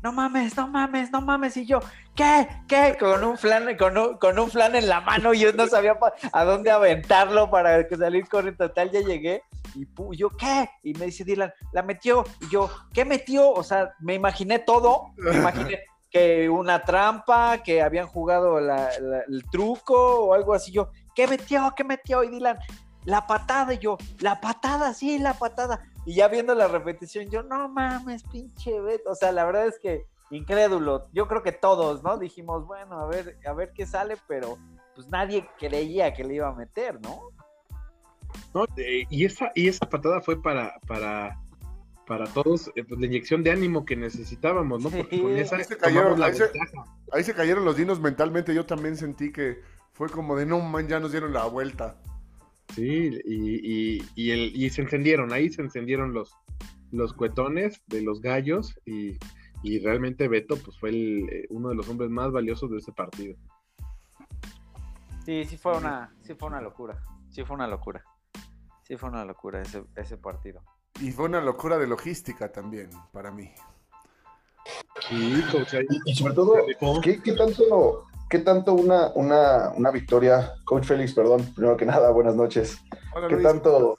[0.03, 1.57] no mames, no mames, no mames.
[1.57, 1.79] Y yo,
[2.15, 2.47] ¿qué?
[2.67, 2.97] ¿Qué?
[2.99, 5.97] Con un flan, con un, con un flan en la mano, yo no sabía
[6.31, 8.67] a dónde aventarlo para salir corriendo.
[8.67, 9.43] Total, ya llegué
[9.75, 10.69] y yo, ¿qué?
[10.83, 12.23] Y me dice Dylan, la metió.
[12.41, 13.51] Y yo, ¿qué metió?
[13.51, 20.25] O sea, me imaginé todo, me imaginé que una trampa, que habían jugado el truco
[20.25, 20.71] o algo así.
[20.71, 21.73] Yo, ¿qué metió?
[21.75, 22.23] ¿Qué metió?
[22.23, 22.57] Y Dylan,
[23.05, 23.73] la patada.
[23.73, 25.85] Y yo, la patada, sí, la patada.
[26.05, 29.11] Y ya viendo la repetición, yo, no mames, pinche Beto.
[29.11, 31.07] O sea, la verdad es que incrédulo.
[31.13, 32.17] Yo creo que todos, ¿no?
[32.17, 34.57] Dijimos, bueno, a ver, a ver qué sale, pero
[34.95, 37.29] pues nadie creía que le iba a meter, ¿no?
[38.53, 41.39] No, y esa, y esa patada fue para, para
[42.09, 44.89] para todos eh, pues, la inyección de ánimo que necesitábamos, ¿no?
[44.89, 48.55] Porque con esa ahí se, cayeron, ahí, se, cayeron los dinos mentalmente.
[48.55, 49.61] Yo también sentí que
[49.93, 52.01] fue como de no man, ya nos dieron la vuelta.
[52.75, 56.35] Sí, y, y, el, y se encendieron, ahí se encendieron los,
[56.91, 59.17] los cuetones de los gallos y,
[59.83, 63.35] realmente Beto pues fue el, eh, uno de los hombres más valiosos de ese partido.
[65.25, 68.03] Sí, sí fue una, sí fue una locura, sí fue una locura,
[68.83, 70.63] sí fue una locura ese, ese partido.
[71.01, 73.51] Y fue una locura de logística también para mí.
[75.11, 76.55] y, sobre todo,
[77.01, 82.77] ¿qué, tanto, qué tanto una, una, victoria, Coach Félix, perdón, primero que nada, buenas noches.
[83.27, 83.97] ¿Qué tanto,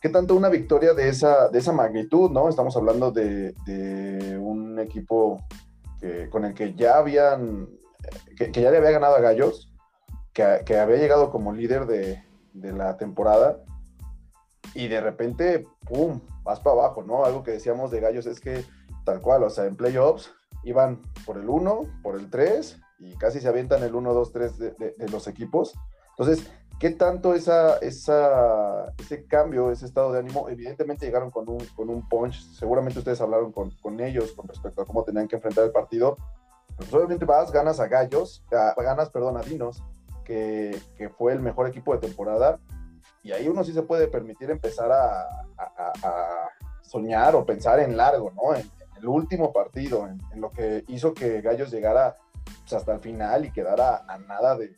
[0.00, 2.48] ¿Qué tanto una victoria de esa, de esa magnitud, no?
[2.48, 3.54] Estamos hablando de,
[4.40, 5.44] un equipo
[6.30, 7.68] con el que ya habían,
[8.36, 9.74] que, ya le había ganado a Gallos,
[10.32, 13.58] que, que había llegado como líder de, de la temporada
[14.74, 17.24] y de repente, ¡pum!, vas para abajo, ¿no?
[17.24, 18.64] Algo que decíamos de Gallos es que
[19.04, 20.32] tal cual, o sea, en playoffs
[20.64, 24.58] iban por el 1, por el 3 y casi se avientan el 1, 2, 3
[24.58, 25.74] de, los equipos.
[26.10, 30.48] Entonces, ¿qué tanto esa, esa, ese cambio, ese estado de ánimo?
[30.48, 34.82] Evidentemente llegaron con un, con un punch, seguramente ustedes hablaron con, con ellos con respecto
[34.82, 36.16] a cómo tenían que enfrentar el partido.
[36.76, 39.82] Pues obviamente vas, ganas a Gallos, ganas, perdón, a Dinos,
[40.24, 42.60] que, que fue el mejor equipo de temporada,
[43.22, 45.26] y ahí uno sí se puede permitir empezar a,
[46.80, 48.54] soñar o pensar en largo, ¿no?
[48.54, 52.16] En, el último partido, en, lo que hizo que Gallos llegara
[52.60, 54.74] pues, hasta el final y quedara a nada de,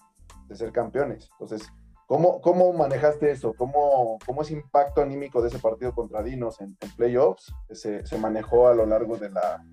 [0.55, 1.31] ser campeones.
[1.33, 1.69] Entonces,
[2.07, 3.55] ¿cómo, cómo manejaste eso?
[3.55, 8.67] ¿Cómo, ¿Cómo ese impacto anímico de ese partido contra Dinos en, playoffs se, se, manejó
[8.69, 9.65] a lo largo de la,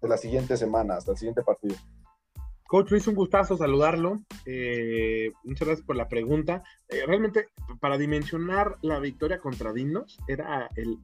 [0.00, 1.76] de las siguientes semanas, hasta el siguiente partido?
[2.66, 4.18] Coach Luis, un gustazo saludarlo.
[4.44, 6.64] Eh, muchas gracias por la pregunta.
[6.88, 7.46] Eh, realmente,
[7.80, 10.98] para dimensionar la victoria contra Dinos, era el,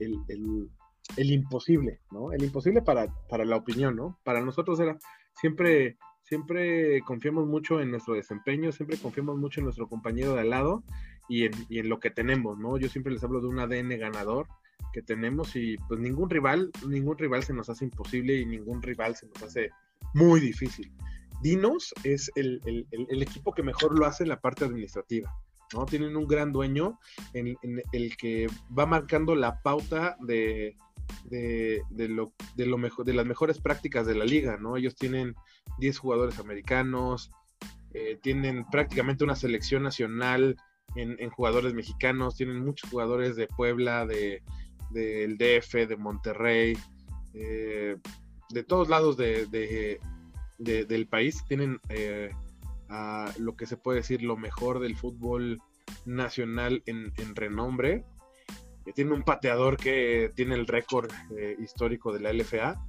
[1.17, 2.33] imposible, ¿no?
[2.33, 4.19] El imposible para, para, la opinión, ¿no?
[4.25, 4.99] Para nosotros era
[5.35, 5.99] siempre,
[6.33, 10.83] siempre confiamos mucho en nuestro desempeño, siempre confiamos mucho en nuestro compañero de al lado
[11.29, 12.79] y en, y en lo que tenemos, ¿no?
[12.79, 14.47] Yo siempre les hablo de un ADN ganador
[14.95, 19.15] que tenemos y pues ningún rival, ningún rival se nos hace imposible y ningún rival
[19.15, 19.69] se nos hace
[20.15, 20.91] muy difícil.
[21.43, 25.31] Dinos es el, equipo que mejor lo hace en la parte administrativa.
[25.75, 25.85] ¿no?
[25.85, 26.99] Tienen un gran dueño
[27.35, 27.59] en,
[27.93, 28.47] el que
[28.79, 30.79] va marcando la pauta de,
[31.25, 34.57] de, lo, de, lo mejor, de las mejores prácticas de la liga.
[34.59, 34.77] ¿no?
[34.77, 35.35] Ellos tienen
[35.79, 37.31] 10 jugadores americanos,
[37.95, 40.57] eh, tienen prácticamente una selección nacional
[40.95, 44.43] en, jugadores mexicanos, tienen muchos jugadores de Puebla, de,
[44.91, 46.77] del DF, de Monterrey,
[47.33, 47.97] eh,
[48.51, 49.99] de todos lados de,
[50.59, 51.81] del país, tienen
[52.91, 55.59] a lo que se puede decir lo mejor del fútbol
[56.05, 58.05] nacional en, renombre.
[58.95, 61.11] Tiene un pateador que tiene el récord
[61.59, 62.81] histórico de la LFA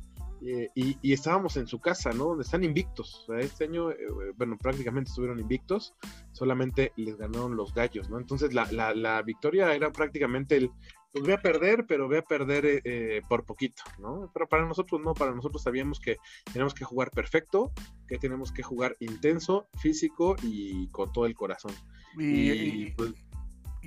[0.46, 2.26] eh, y, estábamos en su casa, ¿no?
[2.26, 3.26] Donde están invictos.
[3.40, 3.96] este año, eh,
[4.36, 5.96] bueno, prácticamente estuvieron invictos,
[6.34, 8.18] solamente les ganaron los gallos, ¿no?
[8.20, 10.70] Entonces la, la, victoria era prácticamente el,
[11.14, 14.30] pues voy a perder, pero voy a perder eh, por poquito, ¿no?
[14.34, 16.18] Pero para nosotros no, para nosotros sabíamos que
[16.52, 17.72] tenemos que jugar perfecto,
[18.06, 21.72] que tenemos que jugar intenso, físico y con todo el corazón.
[22.18, 23.14] Y, y, pues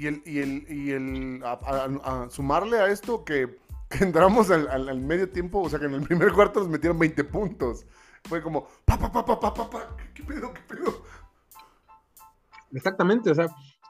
[0.05, 3.57] el, y el, y el a sumarle a esto que
[4.01, 7.87] entramos al, medio tiempo, o sea, que en el primer cuarto nos metieron 20 puntos.
[8.25, 11.03] Fue como, pa, pa, pa, pa, pa, pa, pa, ¿qué pedo, qué pedo?
[12.73, 13.49] Exactamente, o sea,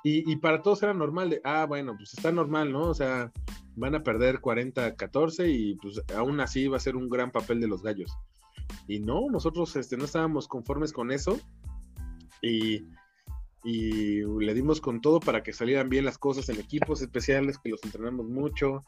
[0.08, 2.82] y, para todos era normal de, ah, bueno, pues está normal, ¿no?
[2.82, 3.32] O sea,
[3.74, 7.66] van a perder 40-14 y pues aún así va a ser un gran papel de
[7.66, 8.16] los gallos.
[8.86, 11.40] Y no, nosotros este, no estábamos conformes con eso
[12.40, 12.84] y,
[13.66, 17.70] y le dimos con todo para que salieran bien las cosas en equipos especiales, que
[17.70, 18.84] los entrenamos mucho,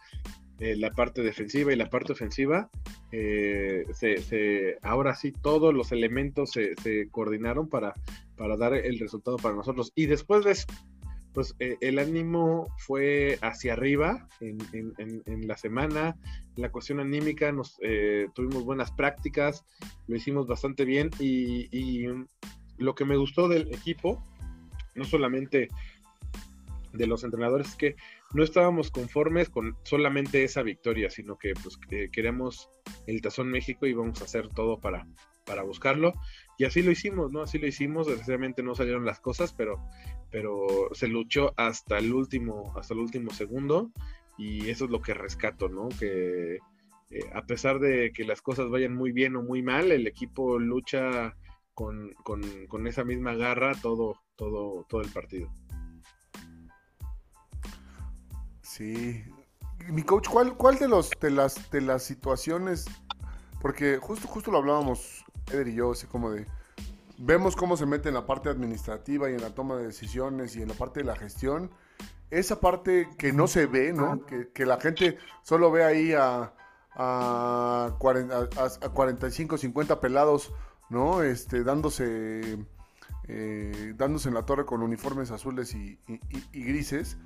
[0.60, 2.70] eh, la parte defensiva y la parte ofensiva,
[3.10, 7.92] eh, se, ahora sí todos los elementos se, coordinaron para,
[8.36, 9.90] para dar el resultado para nosotros.
[9.96, 10.66] Y después de eso,
[11.34, 16.16] pues eh, el ánimo fue hacia arriba en, la semana,
[16.54, 17.78] la cuestión anímica, nos
[18.32, 19.64] tuvimos buenas prácticas,
[20.06, 22.06] lo hicimos bastante bien y, y
[22.76, 24.22] lo que me gustó del equipo,
[24.98, 25.68] no solamente
[26.92, 27.96] de los entrenadores, es que
[28.34, 31.78] no estábamos conformes con solamente esa victoria, sino que pues
[32.12, 32.70] queremos
[33.06, 35.06] el Tazón México y vamos a hacer todo para,
[35.46, 36.12] para buscarlo.
[36.58, 37.42] Y así lo hicimos, ¿no?
[37.42, 39.80] Así lo hicimos, desgraciadamente no salieron las cosas, pero,
[40.30, 43.90] pero se luchó hasta el último, hasta el último segundo,
[44.36, 45.88] y eso es lo que rescato, ¿no?
[45.88, 46.58] Que
[47.10, 50.58] eh, a pesar de que las cosas vayan muy bien o muy mal, el equipo
[50.58, 51.34] lucha
[51.78, 55.48] con, con, con esa misma garra todo, todo, todo el partido.
[58.62, 59.22] Sí.
[59.86, 62.86] Mi coach, ¿cuál, cuál de, los, de, las, de las situaciones?
[63.62, 66.48] Porque justo, justo lo hablábamos, Eder y yo, así como de.
[67.16, 70.62] Vemos cómo se mete en la parte administrativa y en la toma de decisiones y
[70.62, 71.70] en la parte de la gestión.
[72.30, 74.26] Esa parte que no se ve, ¿no?
[74.26, 76.52] Que, la gente solo ve ahí a,
[76.96, 80.52] a, 45, 50 pelados,
[80.90, 81.22] ¿no?
[81.22, 82.58] Este, dándose,
[83.28, 85.98] eh, dándose en la torre con uniformes azules y
[86.52, 87.16] grises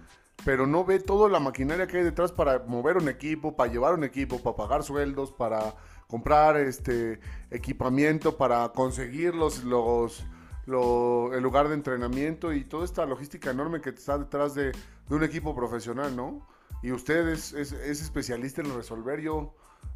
[0.45, 3.95] pero no ve toda la maquinaria que hay detrás para mover un equipo, para llevar
[3.95, 5.75] un equipo, para pagar sueldos, para
[6.09, 10.25] comprar este equipamiento, para conseguir los, los,
[10.67, 14.73] el lugar de entrenamiento y toda esta logística enorme que está detrás de,
[15.11, 16.47] un equipo profesional, ¿no?
[16.83, 19.21] Y usted es, especialista en resolver.
[19.21, 19.55] Yo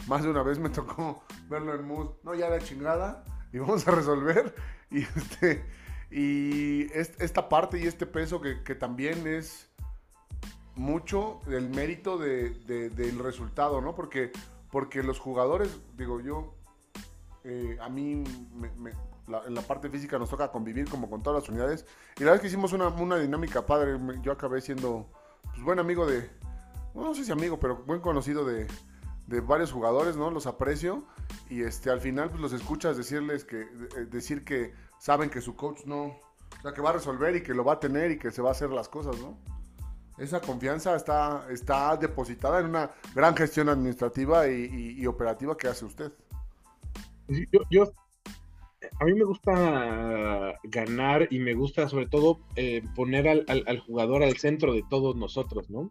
[0.08, 3.24] más de una vez me tocó verlo en mood, no, ya la chingada,
[3.56, 4.54] y vamos a resolver.
[4.88, 5.64] Y, este,
[6.12, 9.68] y esta parte y este peso que, que también es
[10.76, 12.50] mucho del mérito de,
[12.90, 13.96] del resultado, ¿no?
[13.96, 14.30] Porque,
[14.70, 16.54] porque los jugadores, digo yo,
[17.42, 21.84] eh, a mí en la parte física nos toca convivir como con todas las unidades.
[22.16, 25.10] Y la vez que hicimos una, una dinámica padre, yo acabé siendo
[25.42, 26.30] pues, buen amigo de,
[26.94, 28.68] no sé si amigo, pero buen conocido de,
[29.26, 30.30] de varios jugadores, ¿no?
[30.30, 31.04] Los aprecio
[31.50, 33.66] y este al final pues los escuchas decirles que
[34.10, 37.54] decir que saben que su coach no, o sea, que va a resolver y que
[37.54, 39.36] lo va a tener y que se va a hacer las cosas, ¿no?
[40.18, 46.10] Esa confianza está, está depositada en una gran gestión administrativa y, operativa que hace usted.
[47.70, 47.92] Yo,
[48.98, 54.36] a mí me gusta ganar y me gusta sobre todo eh, poner al, jugador al
[54.38, 55.90] centro de todos nosotros, ¿no?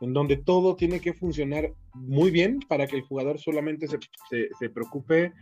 [0.00, 5.32] En donde todo tiene que funcionar muy bien para que el jugador solamente se, preocupe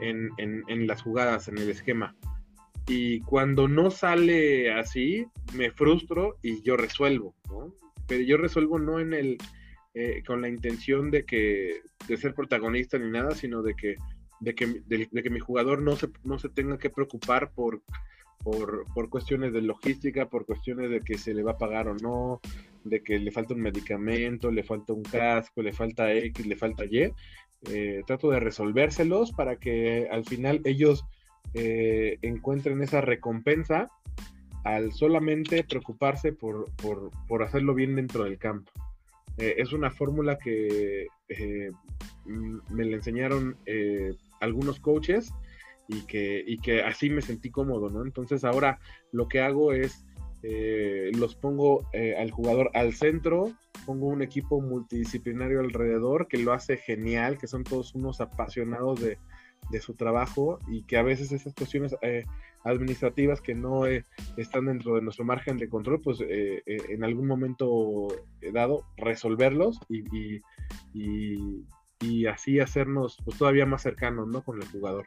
[0.00, 2.14] en, en, las jugadas, en el esquema.
[2.86, 7.72] Y cuando no sale así, me frustro y yo resuelvo, ¿no?
[8.06, 9.38] Pero yo resuelvo no en el,
[9.94, 13.96] eh, con la intención de que, de ser protagonista ni nada, sino de que,
[14.40, 17.82] de que, de, que mi jugador no se, no se tenga que preocupar por,
[18.42, 21.94] por, por, cuestiones de logística, por cuestiones de que se le va a pagar o
[21.94, 22.40] no,
[22.84, 26.84] de que le falta un medicamento, le falta un casco, le falta X, le falta
[26.84, 27.12] Y.
[27.70, 31.04] Eh, trato de resolvérselos para que al final ellos
[31.54, 33.90] eh, encuentren esa recompensa
[34.64, 38.72] al solamente preocuparse por, por, hacerlo bien dentro del campo.
[39.36, 41.70] Eh, es una fórmula que eh,
[42.24, 43.56] me la enseñaron
[44.40, 45.32] algunos coaches
[45.92, 48.02] y que, y que así me sentí cómodo, ¿no?
[48.02, 48.78] Entonces ahora
[49.12, 50.04] lo que hago es
[50.44, 53.52] eh, los pongo eh, al jugador al centro,
[53.86, 59.18] pongo un equipo multidisciplinario alrededor que lo hace genial, que son todos unos apasionados de,
[59.80, 62.24] su trabajo y que a veces esas cuestiones eh,
[62.62, 68.08] administrativas que no están dentro de nuestro margen de control, pues en algún momento
[68.52, 70.42] dado resolverlos y,
[70.92, 74.42] y, así hacernos pues, todavía más cercanos ¿no?
[74.42, 75.06] con el jugador.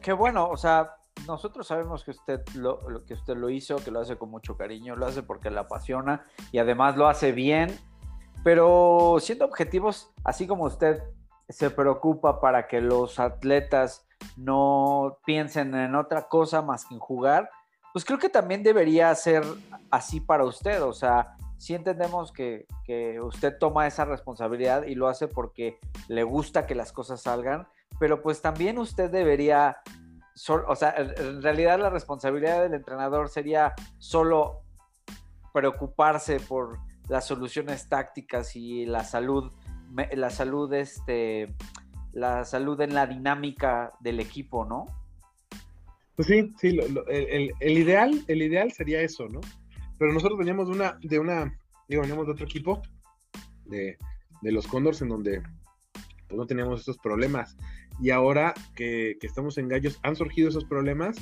[0.00, 0.96] Qué, bueno, o sea,
[1.26, 4.96] nosotros sabemos que usted lo, que usted lo hizo, que lo hace con mucho cariño,
[4.96, 7.78] lo hace porque le apasiona y además lo hace bien.
[8.42, 11.02] Pero siendo objetivos, así como usted
[11.50, 14.06] se preocupa para que los atletas
[14.38, 17.50] no piensen en otra cosa más que en jugar,
[17.92, 19.44] pues creo que también debería ser
[19.90, 20.82] así para usted.
[20.82, 22.66] O sea, sí entendemos que
[23.22, 27.68] usted toma esa responsabilidad y lo hace porque le gusta que las cosas salgan,
[27.98, 29.78] pero pues también usted debería
[30.68, 34.62] o sea, en realidad la responsabilidad del entrenador sería solo
[35.52, 36.78] preocuparse por
[37.08, 39.50] las soluciones tácticas y la salud,
[40.12, 41.54] la salud, este,
[42.12, 44.84] la salud en la dinámica del equipo, ¿no?
[46.16, 46.78] Pues sí, sí,
[47.08, 49.40] el, ideal, el ideal sería eso, ¿no?
[49.98, 52.82] Pero nosotros veníamos de una, de una, digo, veníamos de otro equipo,
[53.64, 53.96] de,
[54.42, 55.42] de los Condors, en donde
[56.28, 57.56] pues, no teníamos estos problemas
[58.00, 61.16] y ahora que, estamos en Gallos han surgido esos problemas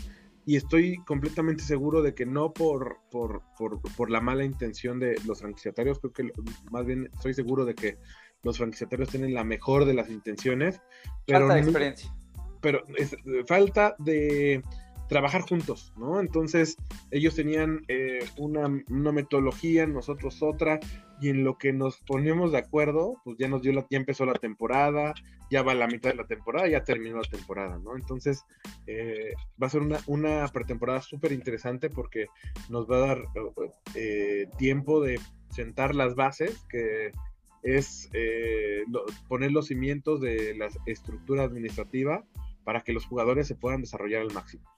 [0.47, 5.99] y estoy completamente seguro de que no por, por, la mala intención de los franquiciatarios,
[6.01, 6.31] creo que
[6.70, 7.99] más bien estoy seguro de que
[8.43, 10.83] los franquiciatarios tienen la mejor de las intenciones.
[11.27, 12.14] Pero falta de experiencia.
[12.61, 13.16] Pero es,
[13.47, 14.62] falta de
[15.09, 16.21] trabajar juntos, ¿no?
[16.21, 16.77] Entonces
[17.11, 18.69] ellos tenían eh, una,
[19.13, 20.81] metodología, nosotros otra,
[21.21, 24.25] y en lo que nos ponemos de acuerdo, pues ya nos dio la, ya empezó
[24.25, 25.15] la temporada,
[25.51, 27.97] ya va la mitad de la temporada, ya terminó la temporada, ¿no?
[27.97, 28.45] Entonces
[28.87, 32.27] eh, va a ser una, una pretemporada súper interesante porque
[32.69, 33.25] nos va a dar
[33.95, 37.13] eh, tiempo de sentar las bases, que
[37.63, 38.11] es
[39.27, 42.25] poner los cimientos de la estructura administrativa
[42.65, 44.74] para que los jugadores se puedan desarrollar al máximo.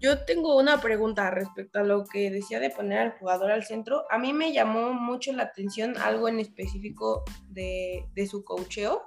[0.00, 4.04] Yo tengo una pregunta respecto a lo que decía de poner al jugador al centro.
[4.10, 9.02] A mí me llamó mucho la atención algo en específico de, su cocheo,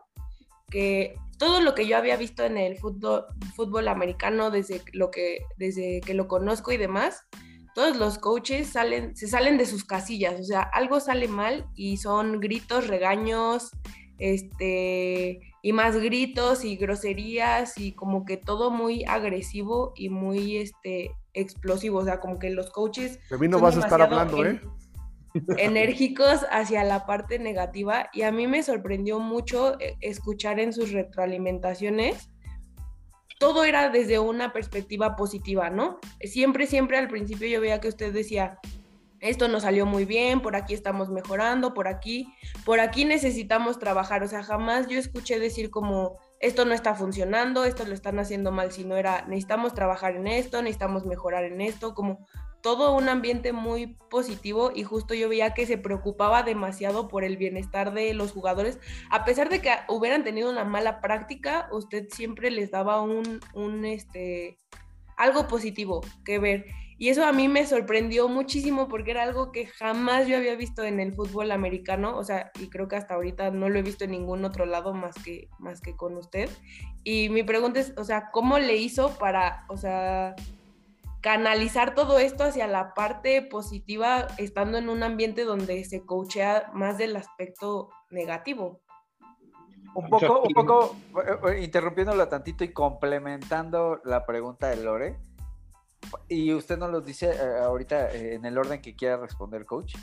[0.70, 3.26] que todo lo que yo había visto en el fútbol,
[3.56, 7.26] fútbol americano desde, lo que, desde que lo conozco y demás,
[7.74, 11.98] todos los coaches salen, se salen de sus casillas, o sea, algo sale mal y
[11.98, 13.72] son gritos, regaños,
[14.18, 21.12] este, y más gritos y groserías y como que todo muy agresivo y muy este
[21.34, 24.59] explosivo, o sea, como que los coaches de mí no vas a estar hablando, ¿eh?
[25.57, 30.91] enérgicos hacia la parte negativa y a mí me sorprendió mucho eh, escuchar en sus
[30.91, 32.30] retroalimentaciones
[33.41, 35.99] todo era desde una perspectiva positiva, ¿no?
[36.24, 38.59] Siempre, siempre al principio yo veía que usted decía,
[39.22, 42.34] esto nos salió muy bien, por aquí estamos mejorando, por aquí,
[42.65, 44.24] por aquí necesitamos trabajar.
[44.24, 48.51] O sea, jamás yo escuché decir como esto no está funcionando, esto lo están haciendo
[48.51, 52.28] mal, sino era necesitamos trabajar en esto, necesitamos mejorar en esto, como
[52.61, 57.38] todo un ambiente muy positivo y justo yo veía que se preocupaba demasiado por el
[57.38, 58.80] bienestar de los jugadores.
[59.09, 63.86] A pesar de que hubieran tenido una mala práctica, usted siempre les daba un, un
[63.86, 64.57] este,
[65.17, 66.65] algo positivo que ver.
[67.02, 70.84] Y eso a mí me sorprendió muchísimo porque era algo que jamás yo había visto
[70.84, 74.04] en el fútbol americano, o sea, y creo que hasta ahorita no lo he visto
[74.04, 76.47] en ningún otro lado más que, más que con usted.
[77.04, 80.36] Y mi pregunta es, o sea, ¿cómo le hizo para, o sea,
[81.22, 86.99] canalizar todo esto hacia la parte positiva estando en un ambiente donde se coachea más
[86.99, 88.80] del aspecto negativo?
[89.95, 90.95] Un poco, un poco,
[91.26, 95.31] eh, eh, interrumpiéndola tantito y complementando la pregunta de Lore
[96.28, 99.95] y usted nos lo dice eh, ahorita eh, en el orden que quiera responder, coach.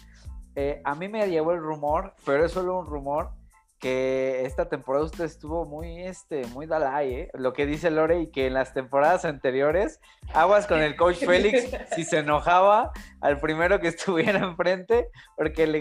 [0.55, 3.30] Eh, a mí me llevó el rumor, pero es solo un rumor,
[3.78, 7.30] que esta temporada usted estuvo muy, este, muy Dalai, ¿eh?
[7.34, 10.01] Lo que dice Lore y que en las temporadas anteriores,
[10.34, 12.90] aguas con el coach Félix si se enojaba
[13.20, 15.80] al primero que estuviera enfrente porque le,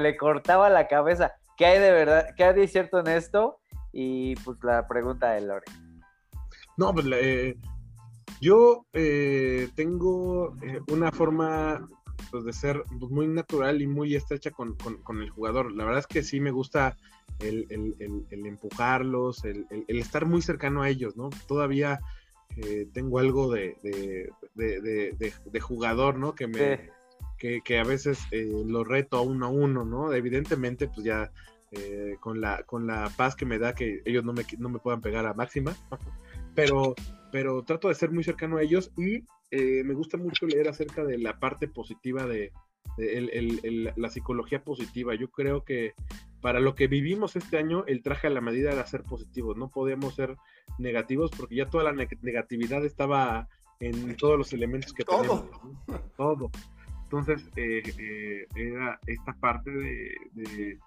[0.00, 1.34] le cortaba la cabeza.
[1.58, 2.28] ¿Qué hay de verdad?
[2.36, 3.58] ¿Qué hay de cierto en esto?
[3.92, 5.66] Y pues la pregunta de Lore.
[6.76, 7.06] No, pues
[8.40, 11.88] yo eh, tengo eh, una forma
[12.30, 14.76] pues, de ser pues, muy natural y muy estrecha con,
[15.22, 15.72] el jugador.
[15.72, 16.96] La verdad es que sí me gusta
[17.40, 17.66] el,
[18.30, 21.30] empujarlos, el, estar muy cercano a ellos, ¿no?
[21.46, 22.00] Todavía
[22.56, 23.76] eh, tengo algo de,
[24.54, 26.34] de, jugador, ¿no?
[26.34, 26.96] Que me...
[27.38, 30.12] Que, a veces lo reto a uno a uno, ¿no?
[30.14, 31.30] Evidentemente, pues ya
[32.18, 35.02] con, la, con la paz que me da que ellos no me, no me puedan
[35.02, 35.76] pegar a máxima,
[36.54, 36.94] pero,
[37.32, 41.04] pero trato de ser muy cercano a ellos y eh, me gusta mucho leer acerca
[41.04, 42.52] de la parte positiva de,
[43.96, 45.14] la psicología positiva.
[45.14, 45.94] Yo creo que
[46.40, 49.56] para lo que vivimos este año, el traje a la medida era ser positivos.
[49.56, 50.36] No podemos ser
[50.78, 53.48] negativos porque ya toda la negatividad estaba
[53.80, 55.44] en todos los elementos que tenemos.
[56.16, 56.50] Todo.
[57.04, 60.78] Entonces, eh, eh, era esta parte de,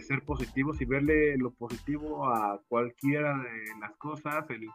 [0.00, 4.66] ser positivos y verle lo positivo a cualquiera de las cosas, el,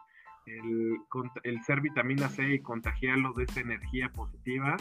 [0.46, 4.76] el, ser vitamina C y contagiarlo de esa energía positiva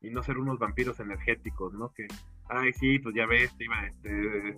[0.00, 1.92] y no ser unos vampiros energéticos, ¿no?
[1.92, 2.06] Que,
[2.48, 4.56] ay, sí, pues ya ves, iba, este,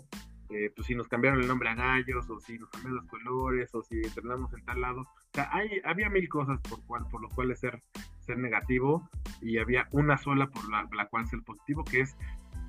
[0.51, 3.75] eh, pues si nos cambiaron el nombre a gallos, o si nos cambiaron los colores,
[3.75, 5.03] o si entrenamos en tal lado.
[5.03, 7.81] O sea, hay, había mil cosas por, cual, por lo cual ser,
[8.21, 9.09] ser negativo,
[9.41, 12.17] y había una sola por la, cual ser positivo, que es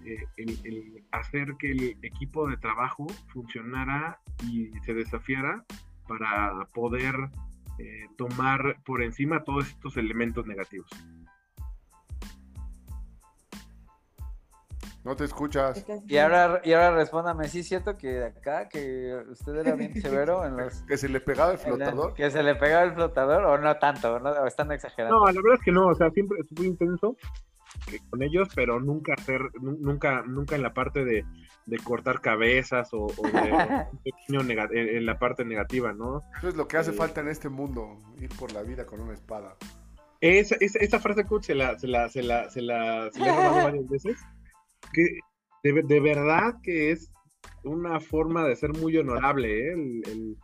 [0.06, 5.66] eh, el, hacer que el equipo de trabajo funcionara y se desafiara
[6.08, 7.16] para poder
[7.80, 10.90] eh, tomar por encima todos estos elementos negativos.
[15.06, 15.86] No te escuchas.
[16.08, 20.46] Y ahora, y ahora respóndame, ¿sí es cierto que acá, que usted era bien severo
[20.46, 20.84] en los...
[20.84, 22.14] ¿Que se le pegaba el flotador?
[22.14, 24.20] ¿Que se le pegaba el flotador o no tanto?
[24.20, 24.30] ¿no?
[24.30, 25.20] ¿O están exagerando?
[25.20, 27.16] No, la verdad es que no, o sea, siempre muy intenso
[28.10, 31.26] con ellos, pero nunca hacer, nunca, nunca en la parte de,
[31.84, 33.08] cortar cabezas o,
[34.72, 36.22] en la parte negativa, ¿no?
[36.38, 39.02] Eso es lo que hace eh, falta en este mundo, ir por la vida con
[39.02, 39.56] una espada.
[40.22, 43.32] Esa, esa, frase coach se la, se la, se la, se la, se la he
[43.32, 44.18] robado varias veces
[44.92, 45.20] que
[45.64, 47.12] de, verdad que es
[47.64, 49.74] una forma de ser muy honorable, ¿eh?
[49.74, 50.38] el, el,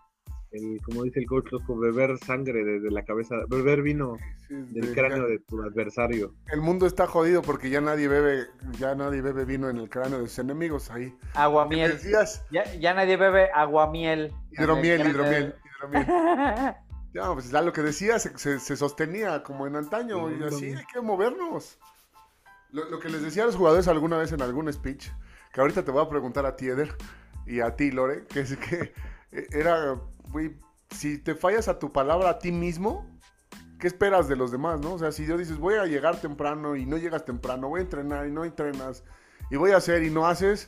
[0.84, 4.18] como dice el coach Loco, beber sangre desde la cabeza, beber vino
[4.50, 6.34] del cráneo de tu adversario.
[6.52, 8.46] El mundo está jodido porque ya nadie bebe,
[8.80, 11.14] ya nadie bebe vino en el cráneo de sus enemigos ahí.
[11.34, 12.00] Aguamiel.
[12.52, 14.34] Ya, ya nadie bebe aguamiel.
[14.52, 16.06] Hidromiel, hidromiel, hidromiel.
[17.14, 20.86] ya, pues ya lo que decía se, se, sostenía como en antaño y así hay
[20.92, 21.80] que movernos.
[22.72, 25.08] Lo, que les decía a los jugadores alguna vez en algún speech,
[25.54, 26.94] que ahorita te voy a preguntar a ti, Eder,
[27.46, 28.94] y a ti, Lore, que es que
[29.32, 29.96] eh, era,
[30.36, 30.54] güey,
[30.92, 33.08] si te fallas a tu palabra a ti mismo,
[33.80, 34.96] ¿qué esperas de los demás, no?
[34.96, 37.84] O sea, si yo dices, voy a llegar temprano y no llegas temprano, voy a
[37.84, 39.06] entrenar y no entrenas,
[39.50, 40.68] y voy a hacer y no haces,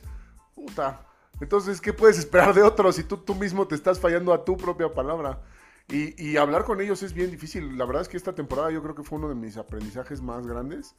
[0.54, 1.06] puta.
[1.38, 4.56] Entonces, ¿qué puedes esperar de otros si tú, tú mismo te estás fallando a tu
[4.56, 5.42] propia palabra?
[5.86, 7.76] Y, y hablar con ellos es bien difícil.
[7.76, 10.46] La verdad es que esta temporada yo creo que fue uno de mis aprendizajes más
[10.46, 10.94] grandes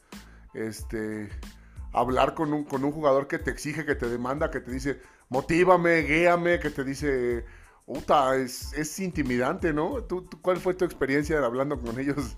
[0.53, 1.29] este,
[1.93, 5.01] hablar con un, con un jugador que te exige, que te demanda, que te dice,
[5.29, 7.45] motívame, guíame, que te dice,
[7.89, 10.03] puta, es, es intimidante, ¿no?
[10.03, 12.37] ¿Tú, cuál fue tu experiencia hablando con ellos?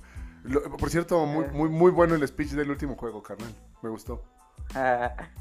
[0.79, 3.53] por cierto, muy, muy, muy bueno el speech del último juego, carnal.
[3.81, 4.23] Me gustó.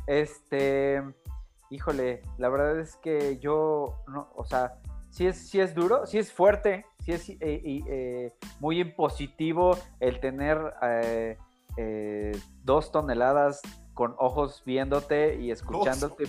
[0.09, 1.03] este,
[1.71, 4.81] híjole, la verdad es que yo, no, o sea,
[5.11, 10.19] sí es, sí es duro, sí es fuerte, sí es eh, eh, muy impositivo el
[10.19, 10.59] tener...
[10.83, 11.39] Eh,
[11.77, 12.33] eh,
[12.65, 13.61] dos toneladas
[13.95, 16.25] con ojos viéndote y escuchándote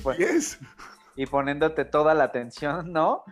[1.16, 3.24] y, poniéndote toda la atención, ¿no?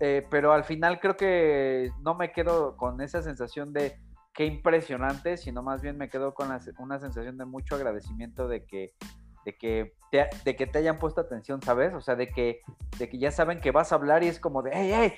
[0.00, 3.98] Eh, pero al final creo que no me quedo con esa sensación de
[4.32, 8.94] qué impresionante, sino más bien me quedo con una sensación de mucho agradecimiento de que,
[9.44, 11.94] de que, te, de que te hayan puesto atención, ¿sabes?
[11.94, 12.62] O sea, de que,
[12.98, 15.14] de que ya saben que vas a hablar y es como de, hey, hey,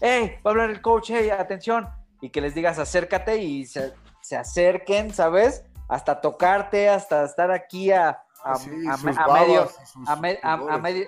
[0.00, 1.88] hey, va a hablar el coach, hey, atención,
[2.20, 5.64] y que les digas acércate y se, se acerquen, ¿sabes?
[5.88, 9.68] Hasta tocarte, hasta estar aquí a, a, medio,
[10.06, 11.06] a, medio,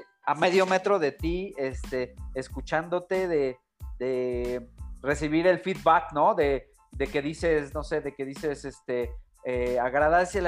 [0.66, 3.58] metro de ti, este, escuchándote, de,
[3.98, 4.68] de
[5.02, 6.34] recibir el feedback, ¿no?
[6.34, 9.12] De, de, que dices, no sé, de que dices, este,
[9.44, 9.88] eh, a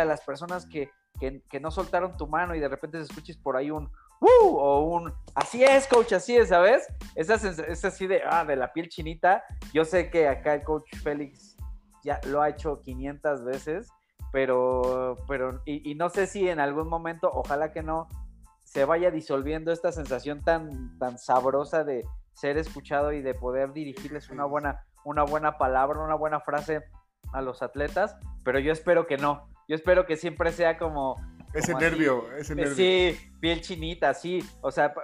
[0.04, 3.70] las personas que, que, no soltaron tu mano y de repente se escuches por ahí
[3.70, 4.56] un ¡Uh!
[4.56, 6.86] o un así es, coach, así es, ¿sabes?
[7.14, 9.42] Esa es así de, ah, de la piel chinita.
[9.72, 11.56] Yo sé que acá el coach Félix
[12.04, 13.88] ya lo ha hecho 500 veces,
[14.32, 18.08] pero, pero y, no sé si en algún momento, ojalá que no,
[18.70, 24.30] se vaya disolviendo esta sensación tan, tan sabrosa de ser escuchado y de poder dirigirles
[24.30, 26.84] una buena, una buena palabra, una buena frase
[27.32, 29.48] a los atletas, pero yo espero que no.
[29.66, 31.16] Yo espero que siempre sea como,
[31.52, 32.76] ese nervio, ese nervio.
[32.76, 34.38] Sí, piel chinita, sí.
[34.60, 34.94] O sea,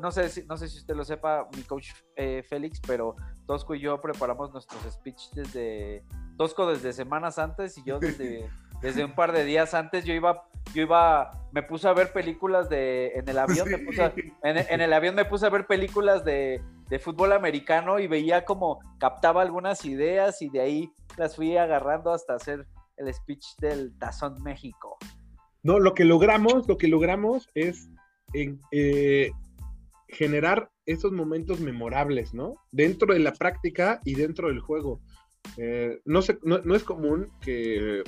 [0.00, 3.14] no sé, si, no sé si usted lo sepa, mi coach eh, Félix, pero
[3.46, 6.04] Tosco y yo preparamos nuestros speeches desde
[6.36, 8.50] Tosco desde semanas antes y yo desde,
[8.82, 10.04] desde un par de días antes.
[10.04, 14.12] Yo iba, yo iba, me puse a ver películas de, en el avión, me puse
[14.42, 18.80] en, el avión me puse a ver películas de, de fútbol americano y veía como
[18.98, 22.66] captaba algunas ideas y de ahí las fui agarrando hasta hacer
[22.96, 24.98] el speech del Tazón México.
[25.62, 27.88] No, lo que logramos, lo que logramos es
[28.72, 29.30] eh,
[30.08, 32.56] generar esos momentos memorables, ¿no?
[32.72, 35.00] Dentro de la práctica y dentro del juego.
[35.56, 38.02] Eh, no, no, es común que,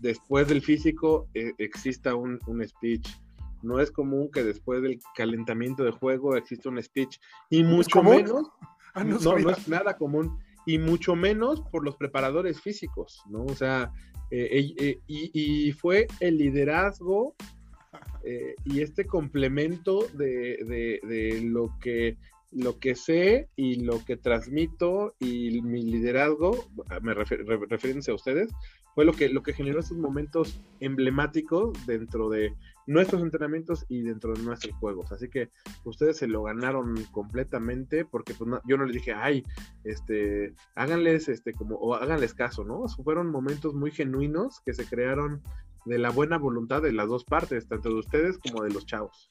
[0.00, 3.08] después del físico eh, exista un, speech.
[3.62, 7.18] No es común que después del calentamiento de juego exista un speech.
[7.48, 8.48] Y mucho menos.
[8.92, 10.36] Ah, no, no, es nada común.
[10.66, 13.44] Y mucho menos por los preparadores físicos, ¿no?
[13.44, 13.92] O sea,
[14.32, 17.36] eh, y, fue el liderazgo
[18.64, 22.16] y este complemento de, de lo que
[22.52, 26.68] lo que sé y lo que transmito y mi liderazgo,
[27.02, 28.50] me refer, a ustedes,
[28.94, 32.54] fue lo que, lo que generó esos momentos emblemáticos dentro de
[32.86, 35.12] nuestros entrenamientos y dentro de nuestros juegos.
[35.12, 35.48] Así que
[35.84, 39.44] ustedes se lo ganaron completamente porque pues, yo no les dije, ay,
[39.84, 42.84] este, háganles, este, como, o háganles caso, ¿no?
[43.04, 45.40] Fueron momentos muy genuinos que se crearon
[45.84, 49.30] de la buena voluntad de las dos partes, tanto de ustedes como de los chavos.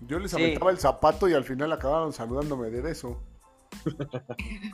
[0.00, 3.20] Yo les aventaba el zapato y al final acabaron saludándome de eso.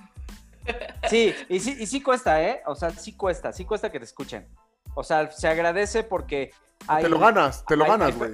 [1.09, 2.61] Sí, y sí, y sí cuesta, ¿eh?
[2.67, 4.49] O sea, sí cuesta, sí cuesta que te escuchen.
[4.95, 6.51] O sea, se agradece porque
[7.01, 8.33] te lo ganas, te lo ganas, güey.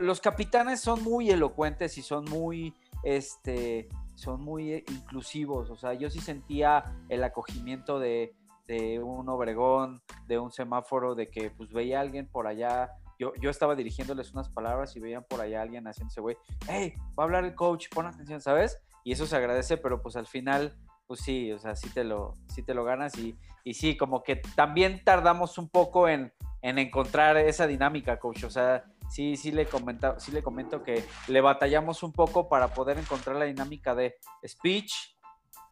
[0.00, 5.70] Los capitanes son muy elocuentes y son muy, este, son muy inclusivos.
[5.70, 8.34] O sea, yo sí sentía el acogimiento de,
[8.66, 13.50] de un Obregón, de un semáforo, de que pues veía a alguien por allá yo,
[13.50, 16.36] estaba dirigiéndoles unas palabras y veían por allá a alguien haciéndose, güey,
[16.68, 18.80] hey, va a hablar el coach, pon atención, ¿sabes?
[19.04, 22.34] Y eso se agradece, pero pues al final, pues sí, o sea, sí te lo,
[22.48, 26.78] sí te lo ganas y, y sí, como que también tardamos un poco en, en
[26.78, 31.40] encontrar esa dinámica, coach, o sea, sí, sí le, comenta, sí le comento que le
[31.40, 34.16] batallamos un poco para poder encontrar la dinámica de
[34.46, 34.92] speech,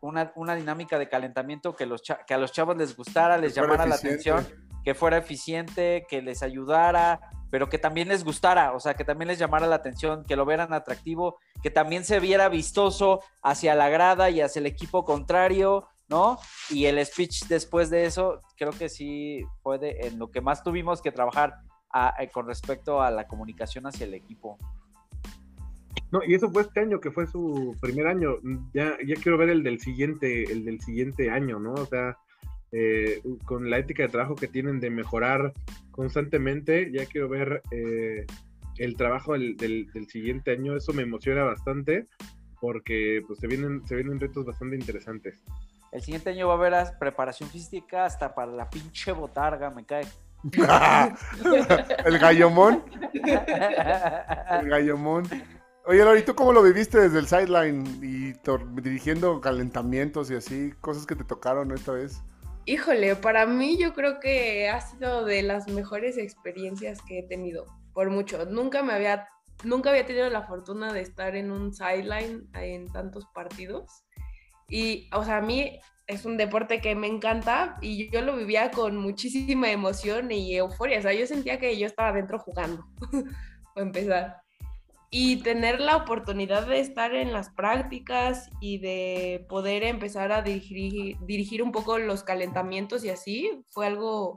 [0.01, 3.87] una, una dinámica de calentamiento que, los que a los chavos les gustara, les llamara
[3.87, 4.47] la atención,
[4.85, 7.21] que fuera eficiente, que les ayudara,
[7.51, 10.47] pero que también les gustara, o sea, que también les llamara la atención, que lo
[10.47, 15.87] vieran atractivo, que también se viera vistoso hacia la grada y hacia el equipo contrario,
[16.09, 16.39] ¿no?
[16.71, 21.03] Y el speech después de eso, creo que sí fue en lo que más tuvimos
[21.03, 21.55] que trabajar
[22.19, 24.59] eh, con respecto a la comunicación hacia el equipo.
[26.11, 28.37] No, y eso fue este año, que fue su primer año.
[28.73, 31.75] Ya, ya quiero ver el del siguiente, el del siguiente año, ¿no?
[31.75, 32.17] O sea,
[32.73, 35.53] eh, con la ética de trabajo que tienen de mejorar
[35.91, 36.91] constantemente.
[36.93, 38.27] Ya quiero ver eh,
[38.77, 40.77] el trabajo del, siguiente año.
[40.77, 42.07] Eso me emociona bastante
[42.61, 45.43] porque pues, se, vienen, se vienen retos bastante interesantes.
[45.93, 50.07] El siguiente año va a haber preparación física hasta para la pinche botarga, me cae.
[52.05, 52.85] el gallomón.
[53.12, 55.25] El gallomón.
[55.85, 58.35] Oye, Lori, ¿tú cómo lo viviste desde el sideline y
[58.83, 60.75] dirigiendo calentamientos y así?
[60.83, 62.23] Cosas que te tocaron esta vez.
[62.69, 67.64] Híjole, para mí yo creo que ha sido de las mejores experiencias que he tenido,
[67.95, 68.45] por mucho.
[68.45, 69.27] Nunca me había,
[69.64, 74.05] nunca había tenido la fortuna de estar en un sideline en tantos partidos.
[74.69, 78.71] Y, o sea, a mí es un deporte que me encanta y yo lo vivía
[78.71, 80.99] con muchísima emoción y euforia.
[80.99, 82.85] O sea, yo sentía que yo estaba dentro jugando,
[83.75, 84.43] para empezar
[85.11, 91.17] y tener la oportunidad de estar en las prácticas y de poder empezar a dirigir,
[91.21, 94.37] dirigir un poco los calentamientos y así fue algo,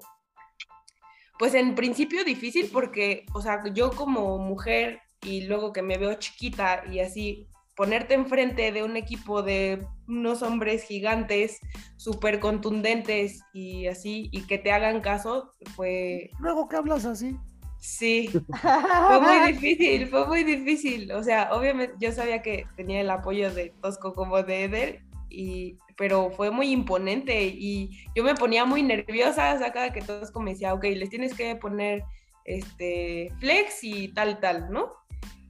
[1.38, 6.13] pues en principio difícil porque, o sea, yo como mujer y luego que me veo
[6.15, 11.59] chiquita y así, ponerte enfrente de un equipo de unos hombres gigantes,
[11.97, 16.30] súper contundentes y así, y que te hagan caso, fue...
[16.39, 17.36] Luego que hablas así.
[17.82, 18.29] Sí,
[18.61, 21.11] fue muy difícil, fue muy difícil.
[21.13, 25.77] O sea, obviamente yo sabía que tenía el apoyo de Tosco como de Eder, y,
[25.97, 30.39] pero fue muy imponente y yo me ponía muy nerviosa, o sea, cada que Tosco
[30.39, 32.03] me decía, ok, les tienes que poner
[32.45, 34.91] este flex y tal, tal, ¿no?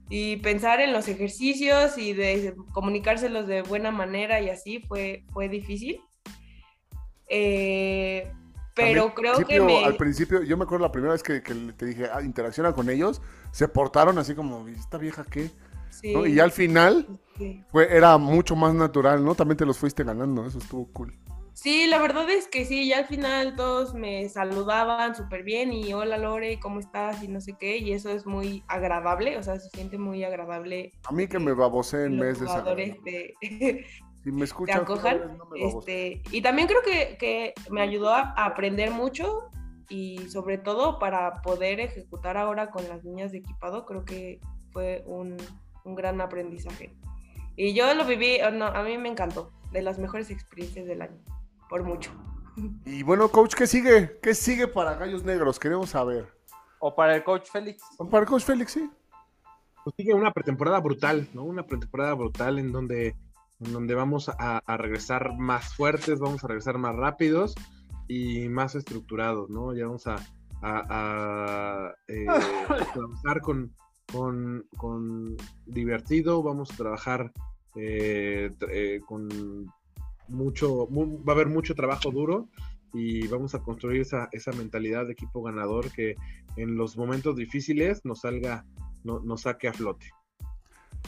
[0.08, 5.50] Y pensar en los ejercicios y de comunicárselos de buena manera y así fue, fue
[5.50, 6.00] difícil.
[7.28, 8.32] Eh,
[8.74, 9.84] pero creo que me...
[9.84, 13.20] Al principio, yo me acuerdo la primera vez que, te dije, ah, interacciona con ellos,
[13.50, 15.50] se portaron así como, ¿esta vieja qué?
[15.90, 16.14] Sí.
[16.14, 17.06] Y ya al final
[17.70, 19.34] fue, era mucho más natural, ¿no?
[19.34, 21.14] También te los fuiste ganando, eso estuvo cool.
[21.54, 25.92] Sí, la verdad es que sí, ya al final todos me saludaban súper bien y
[25.92, 27.22] hola Lore, ¿cómo estás?
[27.22, 30.92] Y no sé qué, y eso es muy agradable, o sea, se siente muy agradable.
[31.04, 32.46] A mí que me babosé en mes de,
[34.22, 34.84] Si me escuchan,
[35.56, 39.50] este, y también creo que, me ayudó a, aprender mucho
[39.88, 44.40] y sobre todo para poder ejecutar ahora con las niñas de equipado, creo que
[44.72, 45.36] fue un,
[45.84, 46.94] gran aprendizaje.
[47.56, 51.18] Y yo lo viví, oh, a mí me encantó, de las mejores experiencias del año,
[51.68, 52.12] por mucho.
[52.84, 54.18] Y bueno, coach, ¿qué sigue?
[54.20, 55.58] ¿Qué sigue para Gallos Negros?
[55.58, 56.28] Queremos saber.
[56.78, 57.82] ¿O para el coach Félix?
[57.96, 58.90] ¿O para el coach Félix, sí.
[59.84, 61.44] pues sigue una pretemporada brutal, ¿no?
[61.44, 63.16] Una pretemporada brutal en donde,
[63.64, 67.54] en donde vamos a, regresar más fuertes, vamos a regresar más rápidos
[68.08, 69.74] y más estructurados, ¿no?
[69.74, 70.16] Ya vamos a,
[70.62, 72.26] a, eh,
[72.94, 73.74] trabajar con,
[74.10, 75.36] con, con,
[75.66, 77.32] divertido, vamos a trabajar
[77.76, 79.28] eh, eh, con
[80.28, 82.48] mucho, va a haber mucho trabajo duro
[82.92, 86.16] y vamos a construir esa, esa mentalidad de equipo ganador que
[86.56, 88.66] en los momentos difíciles nos salga,
[89.04, 90.10] no, nos saque a flote.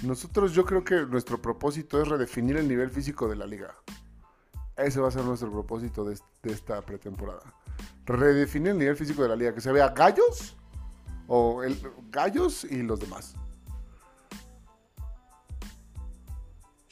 [0.03, 3.75] Nosotros yo creo que nuestro propósito es redefinir el nivel físico de la liga.
[4.77, 7.43] Ese va a ser nuestro propósito de, esta pretemporada.
[8.05, 10.57] Redefinir el nivel físico de la liga, que se vea gallos
[11.29, 11.81] o el,
[12.11, 13.37] gallos y los demás.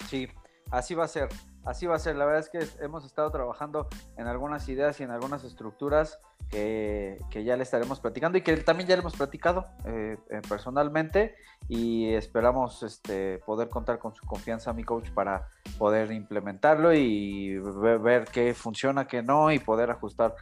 [0.09, 0.29] Sí,
[0.71, 1.29] así va a ser.
[1.65, 2.17] Así va a ser.
[2.17, 6.19] La verdad es que hemos estado trabajando en algunas ideas y en algunas estructuras
[6.53, 11.35] que, ya le estaremos platicando y que también ya le hemos platicado eh, eh, personalmente
[11.69, 15.49] y esperamos este, poder contar con su confianza, mi coach, para
[15.79, 20.35] poder implementarlo y ver, ver qué funciona, qué no y poder ajustar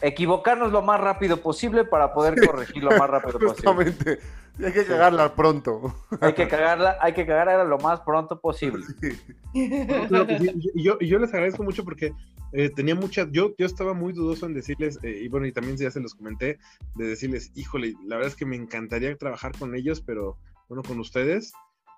[0.00, 4.18] equivocarnos lo más rápido posible para poder corregir lo más rápido posible.
[4.62, 5.94] Hay que cagarla pronto.
[6.20, 8.84] Hay que cagarla, hay que cagarla lo más pronto posible.
[9.54, 12.12] y, yo, yo, les agradezco mucho porque
[12.52, 15.76] eh, tenía muchas, yo, yo estaba muy dudoso en decirles, eh, y bueno, y también
[15.78, 16.58] ya se los comenté,
[16.96, 20.36] de decirles, híjole, la verdad es que me encantaría trabajar con ellos, pero
[20.68, 21.52] bueno, con ustedes,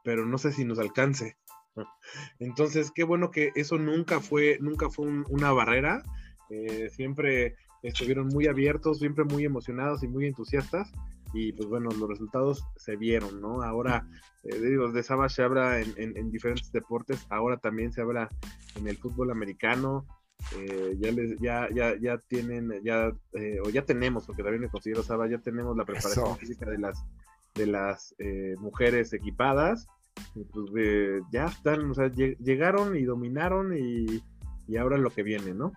[0.05, 1.37] pero no sé si nos alcance.
[2.39, 6.03] Entonces, qué bueno que eso nunca fue, nunca fue una barrera.
[6.51, 10.91] Eh, siempre estuvieron muy abiertos, siempre muy emocionados y muy entusiastas.
[11.33, 13.63] Y pues bueno, los resultados se vieron, ¿no?
[13.63, 14.07] Ahora,
[14.45, 18.29] eh, digo, de Saba se habla en, diferentes deportes, ahora también se habla
[18.77, 20.07] en el fútbol americano.
[20.57, 24.69] Eh, ya, les, ya, ya, ya tienen, ya, eh, o ya tenemos, porque también me
[24.69, 27.05] considero Saba, ya tenemos la preparación física de las,
[27.55, 28.15] de las
[28.59, 29.89] mujeres equipadas.
[30.53, 34.23] pues ya están, o sea, llegaron y dominaron y,
[34.69, 35.73] y ahora lo que viene, ¿no?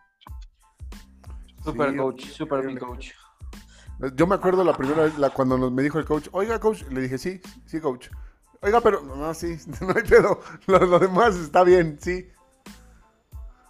[1.71, 3.11] Super coach, super mi coach.
[4.15, 7.17] Yo me acuerdo la primera vez cuando me dijo el coach, oiga coach, le dije,
[7.17, 8.07] sí, sí coach.
[8.61, 10.39] Oiga, pero no, sí, no hay pedo.
[10.65, 12.29] Lo, demás está bien, sí.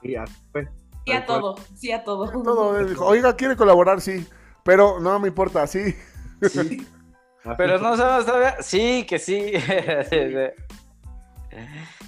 [0.03, 2.29] Sí, a, sí a todo, sí a todo.
[2.43, 4.27] todo dijo, oiga, quiere colaborar, sí.
[4.63, 5.95] Pero no me importa, sí.
[6.41, 6.85] sí.
[7.57, 8.57] pero no sabes todavía.
[8.61, 9.53] Sí, que sí.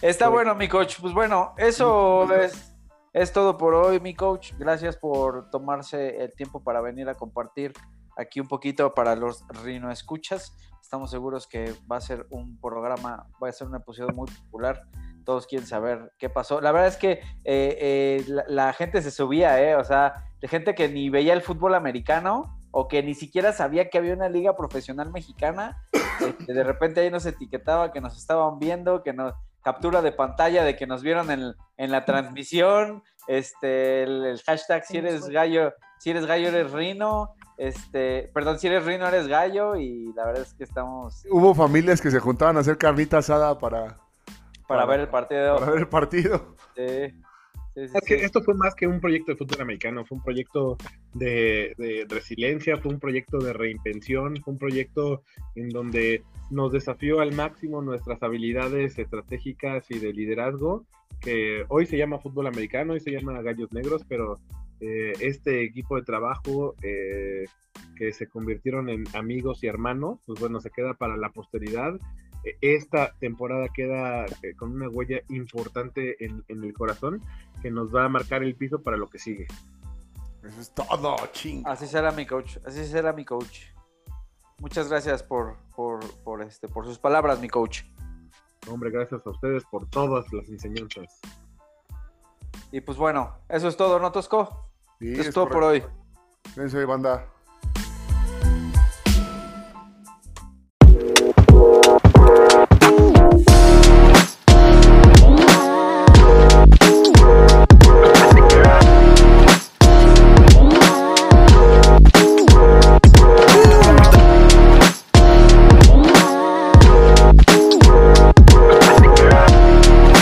[0.02, 0.98] Está bueno, mi coach.
[1.02, 2.69] Pues bueno, eso es
[3.14, 4.54] es todo por hoy, mi coach.
[4.58, 7.74] Gracias por tomarse el tiempo para venir a compartir
[8.18, 10.56] aquí un poquito para los Rino Escuchas.
[10.82, 14.84] Estamos seguros que va a ser un programa, va a ser un episodio muy popular.
[15.24, 16.62] Todos quieren saber qué pasó.
[16.62, 19.76] La verdad es que eh, eh, la, gente se subía, ¿eh?
[19.76, 23.90] O sea, de gente que ni veía el fútbol americano o que ni siquiera sabía
[23.90, 25.78] que había una liga profesional mexicana.
[26.20, 30.64] Este, de repente ahí nos etiquetaba que nos estaban viendo, que nos captura de pantalla
[30.64, 36.10] de que nos vieron en, en la transmisión, este, el, hashtag si eres gallo, si
[36.12, 40.54] eres gallo eres rino, este, perdón, si eres rino eres gallo y la verdad es
[40.54, 41.24] que estamos...
[41.30, 43.98] Hubo familias que se juntaban a hacer carnita asada para...
[44.68, 45.58] Para, ver el partido.
[45.58, 46.56] Para ver el partido.
[46.76, 47.22] Sí.
[47.84, 50.78] Es que esto fue más que un proyecto de fútbol americano, fue un proyecto
[51.14, 55.24] de, de, resiliencia, fue un proyecto de reinvención, fue un proyecto
[55.56, 60.86] en donde nos desafió al máximo nuestras habilidades estratégicas y de liderazgo,
[61.22, 64.40] que hoy se llama fútbol americano, hoy se llama Gallos Negros, pero
[64.82, 67.46] eh, este equipo de trabajo eh,
[67.98, 71.94] que se convirtieron en amigos y hermanos, pues bueno, se queda para la posteridad.
[72.44, 77.22] E, esta temporada queda eh, con una huella importante en, en, el corazón
[77.62, 79.48] que nos va a marcar el piso para lo que sigue.
[80.44, 81.64] Eso es todo, ching.
[81.66, 83.66] Así será mi coach, así será mi coach.
[84.60, 87.84] Muchas gracias por, por, este, por sus palabras, mi coach.
[88.70, 91.20] Hombre, gracias a ustedes por todas las enseñanzas.
[92.72, 94.70] Y pues bueno, eso es todo, ¿no, Tosco?
[95.00, 95.84] eso es todo por hoy.
[96.58, 97.26] Eso, banda.